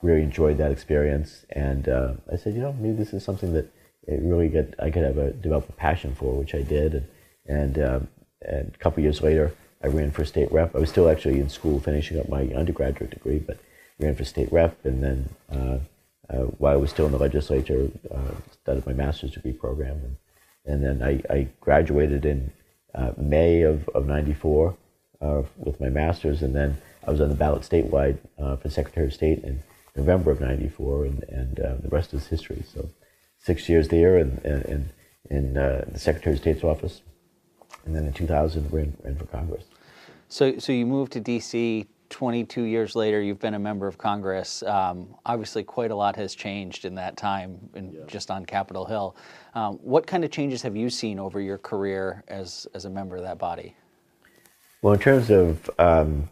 Really 0.04 0.22
enjoyed 0.22 0.60
that 0.60 0.72
experience, 0.72 1.44
and 1.50 1.90
uh, 1.90 2.14
I 2.32 2.36
said, 2.36 2.54
you 2.54 2.62
know, 2.62 2.74
maybe 2.74 2.98
this 2.98 3.14
is 3.14 3.24
something 3.24 3.54
that 3.54 3.74
it 4.06 4.22
really 4.22 4.48
get 4.48 4.76
I 4.78 4.92
could 4.92 5.04
have 5.04 5.18
a 5.18 5.32
develop 5.32 5.68
a 5.70 5.72
passion 5.72 6.14
for, 6.14 6.38
which 6.38 6.54
I 6.54 6.62
did. 6.62 6.94
And 6.94 7.08
and, 7.48 7.80
um, 7.80 8.08
and 8.42 8.72
a 8.76 8.78
couple 8.78 9.02
years 9.02 9.22
later, 9.22 9.54
I 9.82 9.88
ran 9.88 10.12
for 10.12 10.26
state 10.26 10.52
rep. 10.52 10.76
I 10.76 10.80
was 10.80 10.90
still 10.90 11.10
actually 11.10 11.40
in 11.40 11.50
school 11.50 11.80
finishing 11.80 12.20
up 12.20 12.30
my 12.30 12.44
undergraduate 12.56 13.10
degree, 13.10 13.40
but 13.40 13.58
ran 14.00 14.16
for 14.16 14.26
state 14.26 14.52
rep, 14.52 14.84
and 14.86 15.04
then. 15.04 15.30
Uh, 15.52 15.80
uh, 16.30 16.44
while 16.58 16.74
I 16.74 16.78
was 16.78 16.90
still 16.90 17.06
in 17.06 17.14
the 17.14 17.18
legislature, 17.18 17.90
uh, 18.12 18.36
started 18.52 18.86
my 18.86 18.94
master's 18.94 19.32
degree 19.32 19.54
program, 19.54 20.02
and, 20.04 20.18
and 20.66 20.84
then 20.84 21.02
I, 21.02 21.34
I 21.34 21.48
graduated 21.62 22.26
in 22.26 22.52
uh, 22.94 23.12
May 23.18 23.62
of, 23.62 23.88
of 23.90 24.08
94 24.08 24.76
uh, 25.22 25.44
with 25.58 25.80
my 25.80 25.90
master's, 25.90 26.42
and 26.42 26.54
then 26.54 26.78
I 27.06 27.12
was 27.12 27.22
on 27.22 27.30
the 27.30 27.36
ballot 27.36 27.62
statewide 27.62 28.18
uh, 28.38 28.58
for 28.58 28.70
Secretary 28.70 29.08
of 29.08 29.14
State 29.14 29.44
in 29.44 29.64
November 29.96 30.32
of 30.32 30.42
94, 30.42 31.06
and, 31.06 31.24
and 31.30 31.56
the 31.56 31.90
rest 31.90 32.14
is 32.14 32.28
history. 32.28 32.64
So 32.74 32.90
six 33.40 33.70
years 33.70 33.88
there 33.88 34.18
and, 34.18 34.44
and, 34.44 34.90
in 35.30 35.56
the 35.56 36.00
Secretary 36.00 36.36
of 36.36 36.42
State's 36.42 36.64
office, 36.64 37.02
and 37.86 37.94
then 37.96 38.06
in 38.06 38.14
2000 38.14 38.72
ran, 38.72 38.96
ran 39.04 39.16
for 39.16 39.26
Congress. 39.26 39.64
So, 40.30 40.58
so 40.58 40.72
you 40.72 40.86
moved 40.86 41.14
to 41.14 41.20
D.C. 41.20 41.86
22 42.10 42.64
years 42.64 42.96
later, 42.96 43.22
you've 43.22 43.40
been 43.40 43.54
a 43.54 43.60
member 43.60 43.88
of 43.88 43.98
Congress. 43.98 44.64
Um, 44.64 45.16
obviously, 45.26 45.64
quite 45.64 45.92
a 45.92 45.96
lot 45.96 46.16
has 46.16 46.36
changed 46.36 46.86
in 46.86 46.96
that 46.96 47.18
time, 47.18 47.58
in, 47.76 47.94
yeah. 47.94 48.02
just 48.08 48.32
on 48.32 48.46
Capitol 48.46 48.86
Hill. 48.86 49.16
Um, 49.56 49.76
what 49.76 50.08
kind 50.08 50.24
of 50.24 50.32
changes 50.32 50.62
have 50.62 50.76
you 50.76 50.90
seen 50.90 51.20
over 51.20 51.42
your 51.42 51.58
career 51.58 52.24
as, 52.28 52.68
as 52.74 52.86
a 52.86 52.90
member 52.90 53.16
of 53.16 53.24
that 53.24 53.38
body? 53.38 53.76
Well, 54.82 54.94
in 54.94 55.00
terms 55.00 55.30
of 55.30 55.70
um, 55.80 56.30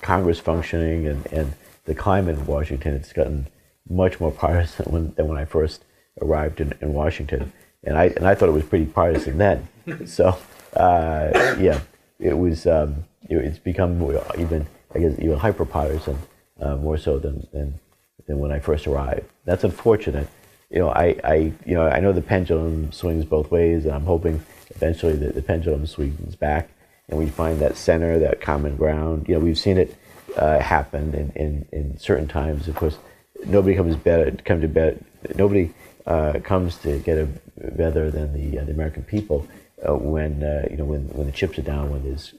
Congress 0.00 0.40
functioning 0.40 1.06
and, 1.06 1.26
and 1.26 1.54
the 1.84 1.94
climate 1.94 2.38
in 2.38 2.46
Washington, 2.46 2.94
it's 2.94 3.12
gotten 3.12 3.46
much 3.88 4.20
more 4.20 4.30
partisan 4.30 4.86
when, 4.86 5.14
than 5.14 5.28
when 5.28 5.38
I 5.38 5.44
first 5.44 5.84
arrived 6.20 6.60
in, 6.60 6.72
in 6.80 6.92
Washington. 6.92 7.52
And 7.84 7.96
I, 7.96 8.06
and 8.06 8.26
I 8.26 8.34
thought 8.34 8.48
it 8.48 8.52
was 8.52 8.64
pretty 8.64 8.86
partisan 8.86 9.38
then. 9.38 9.68
so, 10.06 10.36
uh, 10.74 11.56
yeah, 11.58 11.80
it 12.18 12.36
was, 12.36 12.66
um, 12.66 13.04
it, 13.28 13.36
it's 13.36 13.58
become 13.58 14.02
even 14.38 14.66
I 14.94 14.98
guess 14.98 15.18
even 15.18 15.38
hyper 15.38 15.64
partisan, 15.64 16.18
uh, 16.60 16.76
more 16.76 16.98
so 16.98 17.18
than, 17.18 17.46
than 17.52 17.78
than 18.26 18.38
when 18.38 18.52
I 18.52 18.58
first 18.58 18.86
arrived. 18.86 19.26
That's 19.44 19.64
unfortunate. 19.64 20.28
You 20.70 20.80
know, 20.80 20.90
I, 20.90 21.16
I 21.24 21.34
you 21.66 21.74
know 21.74 21.88
I 21.88 22.00
know 22.00 22.12
the 22.12 22.22
pendulum 22.22 22.92
swings 22.92 23.24
both 23.24 23.50
ways, 23.50 23.84
and 23.84 23.94
I'm 23.94 24.04
hoping 24.04 24.42
eventually 24.70 25.16
that 25.16 25.34
the 25.34 25.42
pendulum 25.42 25.86
swings 25.86 26.36
back, 26.36 26.70
and 27.08 27.18
we 27.18 27.26
find 27.26 27.60
that 27.60 27.76
center, 27.76 28.18
that 28.18 28.40
common 28.40 28.76
ground. 28.76 29.28
You 29.28 29.34
know, 29.34 29.40
we've 29.40 29.58
seen 29.58 29.78
it 29.78 29.96
uh, 30.36 30.58
happen 30.60 31.14
in, 31.14 31.30
in, 31.30 31.68
in 31.72 31.98
certain 31.98 32.28
times. 32.28 32.68
Of 32.68 32.74
course, 32.74 32.98
nobody 33.46 33.74
comes 33.74 33.96
better 33.96 34.30
come 34.44 34.60
to 34.60 34.68
better 34.68 34.98
Nobody 35.34 35.72
uh, 36.06 36.38
comes 36.42 36.78
to 36.78 36.98
get 37.00 37.18
a 37.18 37.28
better 37.72 38.10
than 38.10 38.32
the 38.32 38.60
uh, 38.60 38.64
the 38.64 38.72
American 38.72 39.02
people 39.02 39.46
uh, 39.86 39.94
when 39.94 40.42
uh, 40.42 40.66
you 40.70 40.76
know 40.76 40.84
when 40.84 41.08
when 41.08 41.26
the 41.26 41.32
chips 41.32 41.58
are 41.58 41.62
down, 41.62 41.90
when 41.90 42.04
there's 42.04 42.34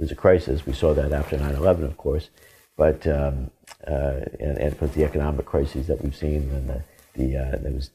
there's 0.00 0.10
a 0.10 0.16
crisis. 0.16 0.64
We 0.64 0.72
saw 0.72 0.94
that 0.94 1.12
after 1.12 1.36
9/11, 1.36 1.84
of 1.84 1.96
course, 1.98 2.30
but 2.76 3.06
um, 3.06 3.50
uh, 3.86 4.24
and, 4.40 4.56
and 4.56 4.92
the 4.94 5.04
economic 5.04 5.44
crises 5.44 5.86
that 5.88 6.02
we've 6.02 6.16
seen, 6.16 6.50
and 6.50 6.70
the, 6.70 6.82
the 7.14 7.36
uh, 7.36 7.56
there 7.58 7.72
was 7.72 7.90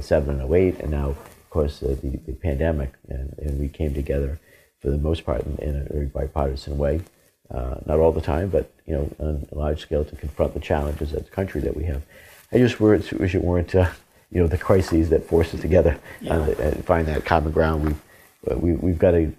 07 0.00 0.40
and 0.40 0.52
08, 0.52 0.80
and 0.80 0.90
now, 0.90 1.10
of 1.10 1.50
course, 1.50 1.82
uh, 1.82 1.94
the, 2.02 2.16
the 2.26 2.32
pandemic, 2.32 2.94
and, 3.08 3.34
and 3.38 3.60
we 3.60 3.68
came 3.68 3.92
together 3.92 4.40
for 4.80 4.90
the 4.90 4.96
most 4.96 5.26
part 5.26 5.44
in, 5.44 5.58
in 5.58 5.76
a 5.76 5.92
very 5.92 6.06
bipartisan 6.06 6.78
way. 6.78 7.02
Uh, 7.50 7.76
not 7.84 8.00
all 8.00 8.12
the 8.12 8.20
time, 8.22 8.48
but 8.48 8.72
you 8.86 8.94
know, 8.94 9.14
on 9.20 9.46
a 9.52 9.54
large 9.54 9.80
scale 9.82 10.04
to 10.06 10.16
confront 10.16 10.54
the 10.54 10.60
challenges 10.60 11.12
as 11.12 11.20
a 11.20 11.30
country 11.30 11.60
that 11.60 11.76
we 11.76 11.84
have. 11.84 12.02
I 12.50 12.58
just 12.58 12.80
wish 12.80 13.34
it 13.34 13.44
weren't, 13.44 13.74
uh, 13.74 13.90
you 14.30 14.40
know, 14.40 14.48
the 14.48 14.58
crises 14.58 15.10
that 15.10 15.28
force 15.28 15.52
us 15.52 15.60
together 15.60 15.98
yeah. 16.22 16.34
and 16.34 16.84
find 16.86 17.06
that 17.08 17.26
common 17.26 17.52
ground. 17.52 18.00
We, 18.44 18.54
we, 18.54 18.72
we've 18.72 18.98
got 18.98 19.10
to 19.10 19.32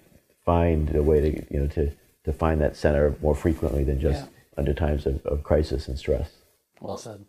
find 0.48 0.96
a 0.96 1.02
way 1.02 1.20
to 1.20 1.30
you 1.52 1.60
know 1.60 1.66
to 1.66 1.92
to 2.24 2.32
find 2.32 2.58
that 2.58 2.74
center 2.74 3.14
more 3.20 3.34
frequently 3.34 3.84
than 3.84 4.00
just 4.00 4.24
yeah. 4.24 4.30
under 4.56 4.72
times 4.72 5.04
of, 5.04 5.24
of 5.26 5.42
crisis 5.42 5.88
and 5.88 5.98
stress. 5.98 6.30
Well 6.80 6.96
said, 6.96 7.26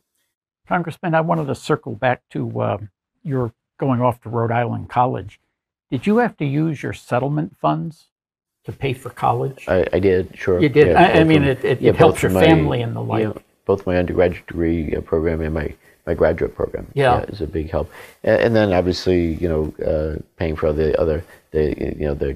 Congressman. 0.70 1.14
I 1.14 1.20
wanted 1.20 1.48
to 1.48 1.56
circle 1.56 1.96
back 1.96 2.22
to 2.30 2.62
uh, 2.62 2.78
your 3.22 3.52
going 3.78 4.00
off 4.00 4.22
to 4.22 4.30
Rhode 4.30 4.54
Island 4.54 4.90
College. 4.90 5.42
Did 5.92 6.08
you 6.08 6.18
have 6.18 6.38
to 6.38 6.46
use 6.46 6.82
your 6.82 6.94
settlement 6.94 7.58
funds 7.58 8.06
to 8.64 8.72
pay 8.72 8.94
for 8.94 9.10
college? 9.10 9.66
I, 9.68 9.86
I 9.92 10.00
did, 10.00 10.38
sure. 10.38 10.62
You 10.62 10.70
did. 10.70 10.88
Yeah, 10.88 11.02
I, 11.02 11.20
I, 11.20 11.24
mean, 11.26 11.44
it, 11.44 11.66
it, 11.66 11.82
yeah, 11.82 11.90
it 11.90 11.98
helps 11.98 12.22
your 12.22 12.32
my, 12.32 12.46
family 12.46 12.82
and 12.82 12.96
the 12.96 13.02
like. 13.02 13.24
Yeah, 13.24 13.34
both 13.66 13.86
my 13.86 13.98
undergraduate 13.98 14.48
degree 14.48 14.96
uh, 14.96 15.02
program 15.02 15.42
and 15.42 15.54
my 15.54 15.76
my 16.10 16.16
graduate 16.22 16.54
program. 16.56 16.86
Yeah, 16.94 17.20
yeah 17.20 17.34
is 17.34 17.42
a 17.42 17.48
big 17.48 17.70
help. 17.70 17.88
And, 18.24 18.42
and 18.44 18.52
then 18.56 18.74
obviously, 18.74 19.22
you 19.44 19.50
know, 19.52 19.64
uh, 19.92 20.22
paying 20.38 20.56
for 20.56 20.74
the 20.74 21.00
other 21.04 21.24
the 21.52 21.64
you 22.00 22.06
know 22.08 22.14
the 22.14 22.32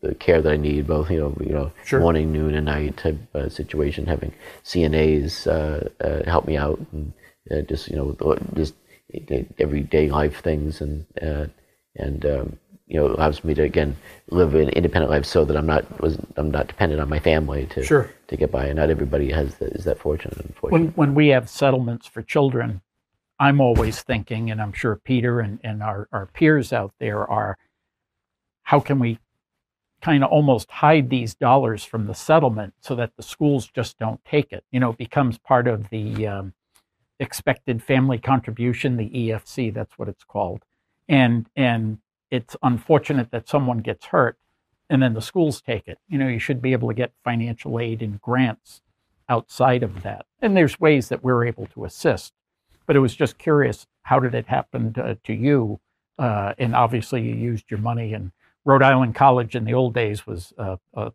the 0.00 0.14
care 0.14 0.40
that 0.42 0.52
I 0.52 0.56
need, 0.56 0.86
both 0.86 1.10
you 1.10 1.20
know 1.20 1.36
you 1.40 1.52
know 1.52 1.70
sure. 1.84 2.00
morning, 2.00 2.32
noon, 2.32 2.54
and 2.54 2.66
night 2.66 2.96
type 2.96 3.18
uh, 3.34 3.48
situation. 3.48 4.06
Having 4.06 4.32
CNAs 4.64 5.46
uh, 5.46 5.88
uh, 6.06 6.24
help 6.24 6.46
me 6.46 6.56
out, 6.56 6.80
and 6.92 7.12
uh, 7.50 7.60
just 7.62 7.88
you 7.88 7.96
know 7.96 8.38
just 8.54 8.74
everyday 9.58 10.10
life 10.10 10.42
things, 10.42 10.80
and 10.80 11.04
uh, 11.20 11.46
and 11.96 12.24
um, 12.24 12.58
you 12.86 12.98
know 12.98 13.06
allows 13.06 13.44
me 13.44 13.54
to 13.54 13.62
again 13.62 13.96
live 14.30 14.54
an 14.54 14.70
independent 14.70 15.10
life, 15.10 15.26
so 15.26 15.44
that 15.44 15.56
I'm 15.56 15.66
not 15.66 16.00
was 16.00 16.18
I'm 16.36 16.50
not 16.50 16.68
dependent 16.68 17.00
on 17.02 17.08
my 17.08 17.18
family 17.18 17.66
to 17.72 17.84
sure. 17.84 18.10
to 18.28 18.36
get 18.36 18.50
by. 18.50 18.66
And 18.66 18.76
not 18.76 18.88
everybody 18.88 19.30
has 19.30 19.56
the, 19.56 19.66
is 19.66 19.84
that 19.84 19.98
fortunate. 19.98 20.38
When 20.62 20.88
when 20.88 21.14
we 21.14 21.28
have 21.28 21.50
settlements 21.50 22.06
for 22.06 22.22
children, 22.22 22.80
I'm 23.40 23.60
always 23.60 24.02
thinking, 24.02 24.50
and 24.50 24.60
I'm 24.60 24.72
sure 24.72 24.96
Peter 24.96 25.40
and, 25.40 25.60
and 25.62 25.82
our, 25.82 26.08
our 26.12 26.26
peers 26.26 26.72
out 26.72 26.92
there 26.98 27.28
are, 27.28 27.56
how 28.62 28.80
can 28.80 28.98
we 28.98 29.18
kind 30.00 30.24
of 30.24 30.30
almost 30.30 30.70
hide 30.70 31.10
these 31.10 31.34
dollars 31.34 31.84
from 31.84 32.06
the 32.06 32.14
settlement 32.14 32.74
so 32.80 32.94
that 32.96 33.12
the 33.16 33.22
schools 33.22 33.68
just 33.68 33.98
don't 33.98 34.24
take 34.24 34.52
it? 34.52 34.64
You 34.72 34.80
know, 34.80 34.90
it 34.90 34.98
becomes 34.98 35.38
part 35.38 35.68
of 35.68 35.88
the 35.90 36.26
um, 36.26 36.52
expected 37.20 37.82
family 37.82 38.18
contribution, 38.18 38.96
the 38.96 39.10
EFC, 39.10 39.72
that's 39.72 39.98
what 39.98 40.08
it's 40.08 40.24
called. 40.24 40.64
And, 41.08 41.48
and 41.56 41.98
it's 42.30 42.56
unfortunate 42.62 43.30
that 43.30 43.48
someone 43.48 43.78
gets 43.78 44.06
hurt 44.06 44.36
and 44.90 45.02
then 45.02 45.14
the 45.14 45.22
schools 45.22 45.60
take 45.60 45.86
it. 45.86 45.98
You 46.08 46.18
know, 46.18 46.28
you 46.28 46.38
should 46.38 46.62
be 46.62 46.72
able 46.72 46.88
to 46.88 46.94
get 46.94 47.12
financial 47.24 47.78
aid 47.78 48.02
and 48.02 48.20
grants 48.20 48.82
outside 49.28 49.82
of 49.82 50.02
that. 50.02 50.26
And 50.40 50.56
there's 50.56 50.80
ways 50.80 51.08
that 51.08 51.22
we're 51.22 51.44
able 51.44 51.66
to 51.66 51.84
assist. 51.84 52.32
But 52.88 52.96
it 52.96 53.00
was 53.00 53.14
just 53.14 53.38
curious, 53.38 53.86
how 54.02 54.18
did 54.18 54.34
it 54.34 54.46
happen 54.46 54.92
to, 54.94 55.16
to 55.22 55.32
you? 55.32 55.78
Uh, 56.18 56.54
and 56.58 56.74
obviously, 56.74 57.22
you 57.22 57.34
used 57.36 57.70
your 57.70 57.78
money. 57.78 58.14
And 58.14 58.32
Rhode 58.64 58.82
Island 58.82 59.14
College 59.14 59.54
in 59.54 59.64
the 59.64 59.74
old 59.74 59.94
days 59.94 60.26
was 60.26 60.52
a, 60.58 60.78
a, 60.94 61.12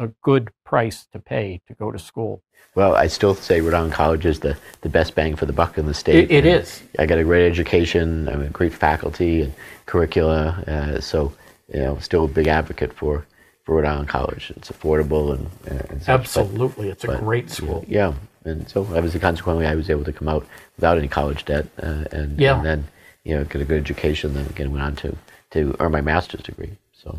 a 0.00 0.08
good 0.22 0.50
price 0.64 1.06
to 1.12 1.18
pay 1.18 1.60
to 1.68 1.74
go 1.74 1.92
to 1.92 1.98
school. 1.98 2.42
Well, 2.74 2.94
I 2.94 3.06
still 3.08 3.34
say 3.34 3.60
Rhode 3.60 3.74
Island 3.74 3.92
College 3.92 4.24
is 4.24 4.40
the, 4.40 4.56
the 4.80 4.88
best 4.88 5.14
bang 5.14 5.36
for 5.36 5.44
the 5.44 5.52
buck 5.52 5.76
in 5.76 5.86
the 5.86 5.94
state. 5.94 6.30
it, 6.30 6.30
it 6.30 6.46
is. 6.46 6.82
I 6.98 7.04
got 7.04 7.18
a 7.18 7.24
great 7.24 7.46
education, 7.46 8.28
I 8.28 8.36
mean, 8.36 8.50
great 8.50 8.72
faculty 8.72 9.42
and 9.42 9.52
curricula. 9.86 10.64
Uh, 10.66 11.00
so, 11.00 11.32
you 11.72 11.80
know, 11.80 11.98
still 11.98 12.24
a 12.24 12.28
big 12.28 12.46
advocate 12.46 12.92
for, 12.94 13.26
for 13.64 13.76
Rhode 13.76 13.84
Island 13.84 14.08
College. 14.08 14.52
It's 14.56 14.70
affordable 14.70 15.34
and, 15.34 15.50
and 15.90 16.02
such, 16.02 16.08
absolutely, 16.08 16.86
but, 16.86 16.92
it's 16.92 17.04
a 17.04 17.08
but, 17.08 17.20
great 17.20 17.50
school. 17.50 17.84
Yeah, 17.86 18.14
and 18.44 18.68
so 18.68 18.82
obviously, 18.82 19.20
consequently, 19.20 19.66
I 19.66 19.74
was 19.74 19.90
able 19.90 20.04
to 20.04 20.12
come 20.12 20.28
out 20.28 20.46
without 20.76 20.98
any 20.98 21.08
college 21.08 21.44
debt, 21.44 21.66
uh, 21.82 22.04
and, 22.12 22.38
yeah. 22.38 22.56
and 22.56 22.64
then 22.64 22.88
you 23.24 23.36
know 23.36 23.44
get 23.44 23.60
a 23.60 23.64
good 23.64 23.78
education. 23.80 24.34
Then 24.34 24.46
again, 24.46 24.72
went 24.72 24.82
on 24.82 24.96
to 24.96 25.16
to 25.50 25.76
earn 25.80 25.92
my 25.92 26.00
master's 26.00 26.42
degree. 26.42 26.76
So. 26.92 27.18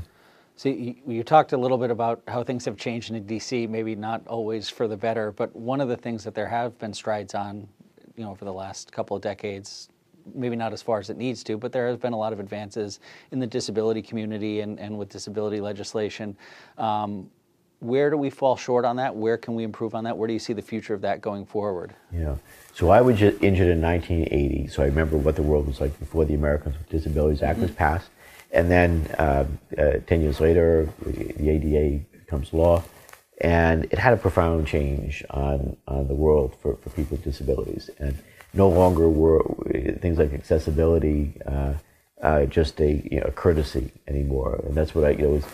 So 0.57 0.69
you, 0.69 0.93
you, 1.07 1.23
talked 1.23 1.53
a 1.53 1.57
little 1.57 1.79
bit 1.79 1.89
about 1.89 2.21
how 2.27 2.43
things 2.43 2.65
have 2.65 2.77
changed 2.77 3.09
in 3.09 3.23
DC, 3.23 3.67
maybe 3.67 3.95
not 3.95 4.27
always 4.27 4.69
for 4.69 4.87
the 4.87 4.95
better, 4.95 5.31
but 5.31 5.55
one 5.55 5.81
of 5.81 5.87
the 5.89 5.97
things 5.97 6.23
that 6.23 6.35
there 6.35 6.47
have 6.47 6.77
been 6.77 6.93
strides 6.93 7.33
on, 7.33 7.67
you 8.15 8.23
know, 8.23 8.29
over 8.29 8.45
the 8.45 8.53
last 8.53 8.91
couple 8.91 9.17
of 9.17 9.23
decades, 9.23 9.89
maybe 10.35 10.55
not 10.55 10.71
as 10.71 10.79
far 10.79 10.99
as 10.99 11.09
it 11.09 11.17
needs 11.17 11.43
to, 11.45 11.57
but 11.57 11.71
there 11.71 11.87
has 11.87 11.97
been 11.97 12.13
a 12.13 12.17
lot 12.17 12.31
of 12.31 12.39
advances 12.39 12.99
in 13.31 13.39
the 13.39 13.47
disability 13.47 14.03
community 14.03 14.59
and, 14.59 14.79
and 14.79 14.95
with 14.95 15.09
disability 15.09 15.59
legislation. 15.59 16.37
Um, 16.77 17.31
where 17.81 18.11
do 18.11 18.17
we 18.17 18.29
fall 18.29 18.55
short 18.55 18.85
on 18.85 18.97
that? 18.97 19.15
Where 19.15 19.37
can 19.37 19.55
we 19.55 19.63
improve 19.63 19.95
on 19.95 20.03
that? 20.03 20.15
Where 20.15 20.27
do 20.27 20.33
you 20.33 20.39
see 20.39 20.53
the 20.53 20.61
future 20.61 20.93
of 20.93 21.01
that 21.01 21.19
going 21.19 21.45
forward? 21.45 21.93
Yeah. 22.13 22.35
So 22.75 22.91
I 22.91 23.01
was 23.01 23.19
injured 23.21 23.67
in 23.67 23.81
1980, 23.81 24.67
so 24.67 24.83
I 24.83 24.85
remember 24.85 25.17
what 25.17 25.35
the 25.35 25.41
world 25.41 25.65
was 25.65 25.81
like 25.81 25.97
before 25.99 26.23
the 26.25 26.35
Americans 26.35 26.77
with 26.77 26.87
Disabilities 26.89 27.41
Act 27.41 27.53
mm-hmm. 27.53 27.63
was 27.63 27.71
passed. 27.71 28.09
And 28.51 28.69
then 28.69 29.07
uh, 29.17 29.45
uh, 29.77 29.93
10 30.05 30.21
years 30.21 30.39
later, 30.39 30.89
the 31.03 31.49
ADA 31.49 32.03
becomes 32.11 32.53
law. 32.53 32.83
And 33.39 33.85
it 33.85 33.97
had 33.97 34.13
a 34.13 34.17
profound 34.17 34.67
change 34.67 35.23
on, 35.31 35.75
on 35.87 36.07
the 36.07 36.13
world 36.13 36.55
for, 36.61 36.75
for 36.75 36.91
people 36.91 37.17
with 37.17 37.23
disabilities. 37.23 37.89
And 37.97 38.15
no 38.53 38.69
longer 38.69 39.09
were 39.09 39.43
things 39.99 40.19
like 40.19 40.33
accessibility 40.33 41.33
uh, 41.47 41.73
uh, 42.21 42.45
just 42.45 42.79
a, 42.79 43.01
you 43.11 43.19
know, 43.19 43.25
a 43.25 43.31
courtesy 43.31 43.91
anymore. 44.07 44.61
And 44.67 44.75
that's 44.75 44.93
what 44.93 45.05
I, 45.05 45.09
you 45.11 45.23
know, 45.23 45.29
was, 45.29 45.45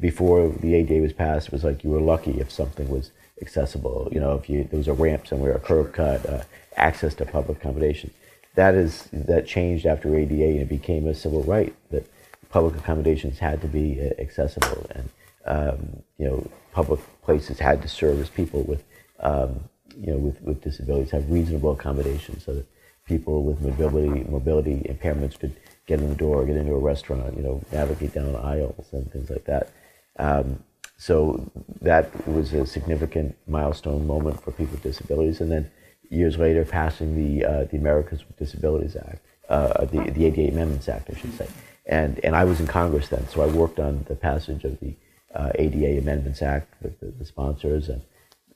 before 0.00 0.48
the 0.48 0.74
ADA 0.74 1.00
was 1.00 1.12
passed, 1.12 1.48
it 1.48 1.52
was 1.52 1.64
like 1.64 1.84
you 1.84 1.90
were 1.90 2.00
lucky 2.00 2.40
if 2.40 2.50
something 2.50 2.88
was 2.88 3.10
accessible. 3.40 4.08
You 4.12 4.20
know, 4.20 4.34
if 4.34 4.48
you, 4.48 4.64
there 4.64 4.78
was 4.78 4.88
a 4.88 4.92
ramp 4.92 5.26
somewhere, 5.26 5.52
a 5.52 5.60
curb 5.60 5.92
cut, 5.92 6.26
uh, 6.28 6.42
access 6.76 7.14
to 7.14 7.24
public 7.24 7.58
accommodation. 7.58 8.10
That 8.54 8.74
is 8.74 9.08
that 9.12 9.46
changed 9.46 9.86
after 9.86 10.16
ADA 10.16 10.34
and 10.34 10.60
it 10.60 10.68
became 10.68 11.06
a 11.06 11.14
civil 11.14 11.42
right 11.42 11.74
that 11.90 12.06
public 12.48 12.76
accommodations 12.76 13.38
had 13.38 13.60
to 13.60 13.68
be 13.68 14.00
uh, 14.00 14.20
accessible, 14.20 14.86
and 14.94 15.10
um, 15.44 16.02
you 16.18 16.26
know, 16.26 16.50
public 16.72 17.00
places 17.22 17.58
had 17.58 17.82
to 17.82 17.88
service 17.88 18.28
people 18.28 18.62
with, 18.62 18.82
um, 19.20 19.60
you 19.98 20.12
know, 20.12 20.18
with, 20.18 20.40
with 20.42 20.62
disabilities, 20.62 21.10
have 21.10 21.30
reasonable 21.30 21.72
accommodations 21.72 22.44
so 22.44 22.54
that 22.54 22.66
people 23.06 23.44
with 23.44 23.60
mobility 23.60 24.24
mobility 24.24 24.80
impairments 24.88 25.38
could 25.38 25.54
get 25.86 26.00
in 26.00 26.08
the 26.08 26.14
door, 26.14 26.44
get 26.44 26.56
into 26.56 26.72
a 26.72 26.78
restaurant, 26.78 27.36
you 27.36 27.42
know, 27.42 27.62
navigate 27.72 28.14
down 28.14 28.34
aisles 28.36 28.86
and 28.92 29.10
things 29.12 29.30
like 29.30 29.44
that. 29.44 29.70
Um, 30.18 30.62
so 30.98 31.50
that 31.82 32.26
was 32.26 32.52
a 32.52 32.66
significant 32.66 33.36
milestone 33.46 34.06
moment 34.06 34.42
for 34.42 34.50
people 34.50 34.72
with 34.72 34.82
disabilities, 34.82 35.40
and 35.40 35.52
then 35.52 35.70
years 36.08 36.38
later, 36.38 36.64
passing 36.64 37.14
the 37.14 37.44
uh, 37.44 37.64
the 37.64 37.76
Americans 37.76 38.26
with 38.26 38.36
Disabilities 38.38 38.96
Act, 38.96 39.20
uh, 39.48 39.84
the 39.84 40.10
the 40.10 40.24
ADA 40.24 40.52
Amendments 40.52 40.88
Act, 40.88 41.10
I 41.10 41.18
should 41.18 41.34
say 41.34 41.48
and 41.86 42.18
and 42.24 42.34
I 42.34 42.44
was 42.44 42.60
in 42.60 42.66
Congress 42.66 43.08
then, 43.08 43.26
so 43.28 43.42
I 43.42 43.46
worked 43.46 43.78
on 43.78 44.04
the 44.08 44.16
passage 44.16 44.64
of 44.64 44.78
the 44.80 44.94
uh, 45.34 45.52
ADA 45.54 45.98
Amendments 45.98 46.42
Act 46.42 46.72
with 46.82 46.98
the, 47.00 47.06
the 47.06 47.24
sponsors, 47.24 47.88
and 47.88 48.02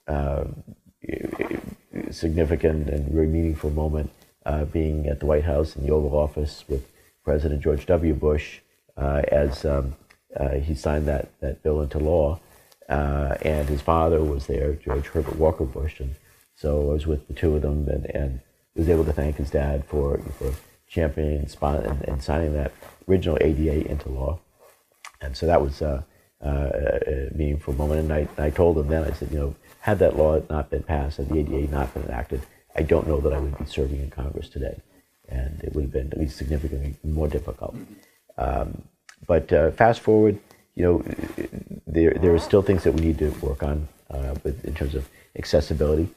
uh, 0.08 0.44
significant 2.10 2.88
and 2.88 3.08
very 3.08 3.28
meaningful 3.28 3.70
moment 3.70 4.10
uh, 4.44 4.64
being 4.64 5.06
at 5.06 5.20
the 5.20 5.26
White 5.26 5.44
House 5.44 5.76
in 5.76 5.86
the 5.86 5.92
Oval 5.92 6.18
Office 6.18 6.64
with 6.68 6.86
President 7.30 7.62
George 7.62 7.86
W. 7.86 8.12
Bush 8.12 8.58
uh, 8.96 9.22
as 9.30 9.64
um, 9.64 9.94
uh, 10.36 10.54
he 10.54 10.74
signed 10.74 11.06
that 11.06 11.30
that 11.38 11.62
bill 11.62 11.80
into 11.80 12.00
law, 12.00 12.40
uh, 12.88 13.36
and 13.42 13.68
his 13.68 13.80
father 13.80 14.20
was 14.20 14.46
there, 14.48 14.72
George 14.74 15.06
Herbert 15.06 15.36
Walker 15.36 15.64
Bush, 15.64 16.00
and 16.00 16.16
so 16.56 16.90
I 16.90 16.94
was 16.94 17.06
with 17.06 17.28
the 17.28 17.32
two 17.32 17.54
of 17.54 17.62
them, 17.62 17.88
and, 17.88 18.06
and 18.06 18.40
was 18.74 18.88
able 18.88 19.04
to 19.04 19.12
thank 19.12 19.36
his 19.36 19.48
dad 19.48 19.84
for 19.84 20.18
for 20.38 20.52
championing 20.88 21.48
and, 21.62 22.02
and 22.08 22.20
signing 22.20 22.52
that 22.54 22.72
original 23.08 23.38
ADA 23.40 23.88
into 23.88 24.08
law. 24.08 24.40
And 25.20 25.36
so 25.36 25.46
that 25.46 25.62
was 25.62 25.80
uh, 25.82 26.02
uh, 26.44 26.70
a 27.06 27.30
meaningful 27.32 27.74
moment. 27.74 28.10
And 28.10 28.12
I, 28.12 28.46
I 28.46 28.50
told 28.50 28.76
him 28.76 28.88
then, 28.88 29.04
I 29.04 29.12
said, 29.12 29.30
you 29.30 29.38
know, 29.38 29.54
had 29.78 30.00
that 30.00 30.16
law 30.16 30.42
not 30.50 30.70
been 30.70 30.82
passed, 30.82 31.18
had 31.18 31.28
the 31.28 31.38
ADA 31.38 31.70
not 31.70 31.94
been 31.94 32.02
enacted, 32.02 32.42
I 32.74 32.82
don't 32.82 33.06
know 33.06 33.20
that 33.20 33.32
I 33.32 33.38
would 33.38 33.56
be 33.56 33.66
serving 33.66 34.00
in 34.00 34.10
Congress 34.10 34.48
today. 34.48 34.80
And 35.30 35.60
it 35.62 35.74
would 35.74 35.84
have 35.84 35.92
been 35.92 36.10
at 36.12 36.18
least 36.18 36.36
significantly 36.36 36.96
more 37.04 37.28
difficult. 37.28 37.76
Um, 38.36 38.82
but 39.26 39.52
uh, 39.52 39.70
fast 39.70 40.00
forward, 40.00 40.38
you 40.74 40.82
know, 40.84 41.04
there, 41.86 42.14
there 42.14 42.34
are 42.34 42.38
still 42.38 42.62
things 42.62 42.84
that 42.84 42.92
we 42.92 43.00
need 43.00 43.18
to 43.18 43.30
work 43.40 43.62
on 43.62 43.88
uh, 44.10 44.34
with, 44.42 44.64
in 44.64 44.74
terms 44.74 44.94
of 44.94 45.08
accessibility. 45.36 46.08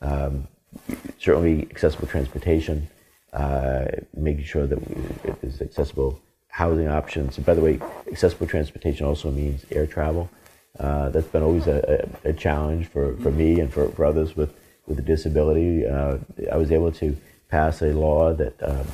Um, 0.00 0.48
certainly 1.18 1.68
accessible 1.70 2.06
transportation, 2.06 2.88
uh, 3.32 3.86
making 4.16 4.44
sure 4.44 4.66
that 4.66 4.78
is 5.42 5.60
accessible 5.60 6.20
housing 6.48 6.88
options. 6.88 7.36
And 7.36 7.46
by 7.46 7.54
the 7.54 7.60
way, 7.60 7.80
accessible 8.10 8.46
transportation 8.46 9.06
also 9.06 9.30
means 9.30 9.64
air 9.70 9.86
travel. 9.86 10.30
Uh, 10.78 11.10
that's 11.10 11.26
been 11.26 11.42
always 11.42 11.66
a, 11.66 12.08
a, 12.24 12.30
a, 12.30 12.32
challenge 12.32 12.86
for, 12.86 13.16
for 13.18 13.30
me 13.30 13.60
and 13.60 13.72
for, 13.72 13.88
for 13.90 14.06
others 14.06 14.34
with, 14.34 14.54
with 14.86 14.98
a 14.98 15.02
disability. 15.02 15.86
Uh, 15.86 16.16
I 16.50 16.56
was 16.56 16.72
able 16.72 16.90
to 16.92 17.16
pass 17.56 17.82
a 17.82 17.92
law 18.06 18.32
that 18.42 18.56
um, 18.70 18.86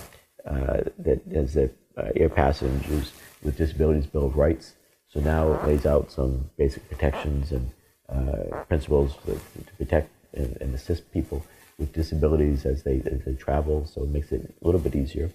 uh, 0.52 0.80
that 1.06 1.20
has 1.32 1.54
the 1.54 1.70
uh, 1.96 2.10
air 2.22 2.28
passengers 2.28 3.12
with 3.42 3.56
disabilities 3.56 4.06
bill 4.06 4.26
of 4.26 4.36
rights. 4.36 4.74
So 5.12 5.20
now 5.20 5.42
it 5.54 5.66
lays 5.66 5.86
out 5.86 6.10
some 6.10 6.50
basic 6.56 6.82
protections 6.88 7.52
and 7.56 7.66
uh, 8.14 8.64
principles 8.64 9.16
to, 9.24 9.32
to 9.68 9.72
protect 9.78 10.10
and, 10.34 10.56
and, 10.60 10.74
assist 10.74 11.10
people 11.12 11.44
with 11.78 11.92
disabilities 11.92 12.66
as 12.66 12.82
they 12.82 12.96
as 13.14 13.20
they 13.24 13.34
travel. 13.34 13.86
So 13.86 14.02
it 14.02 14.10
makes 14.16 14.30
it 14.32 14.42
a 14.60 14.66
little 14.66 14.80
bit 14.80 14.94
easier 14.94 15.30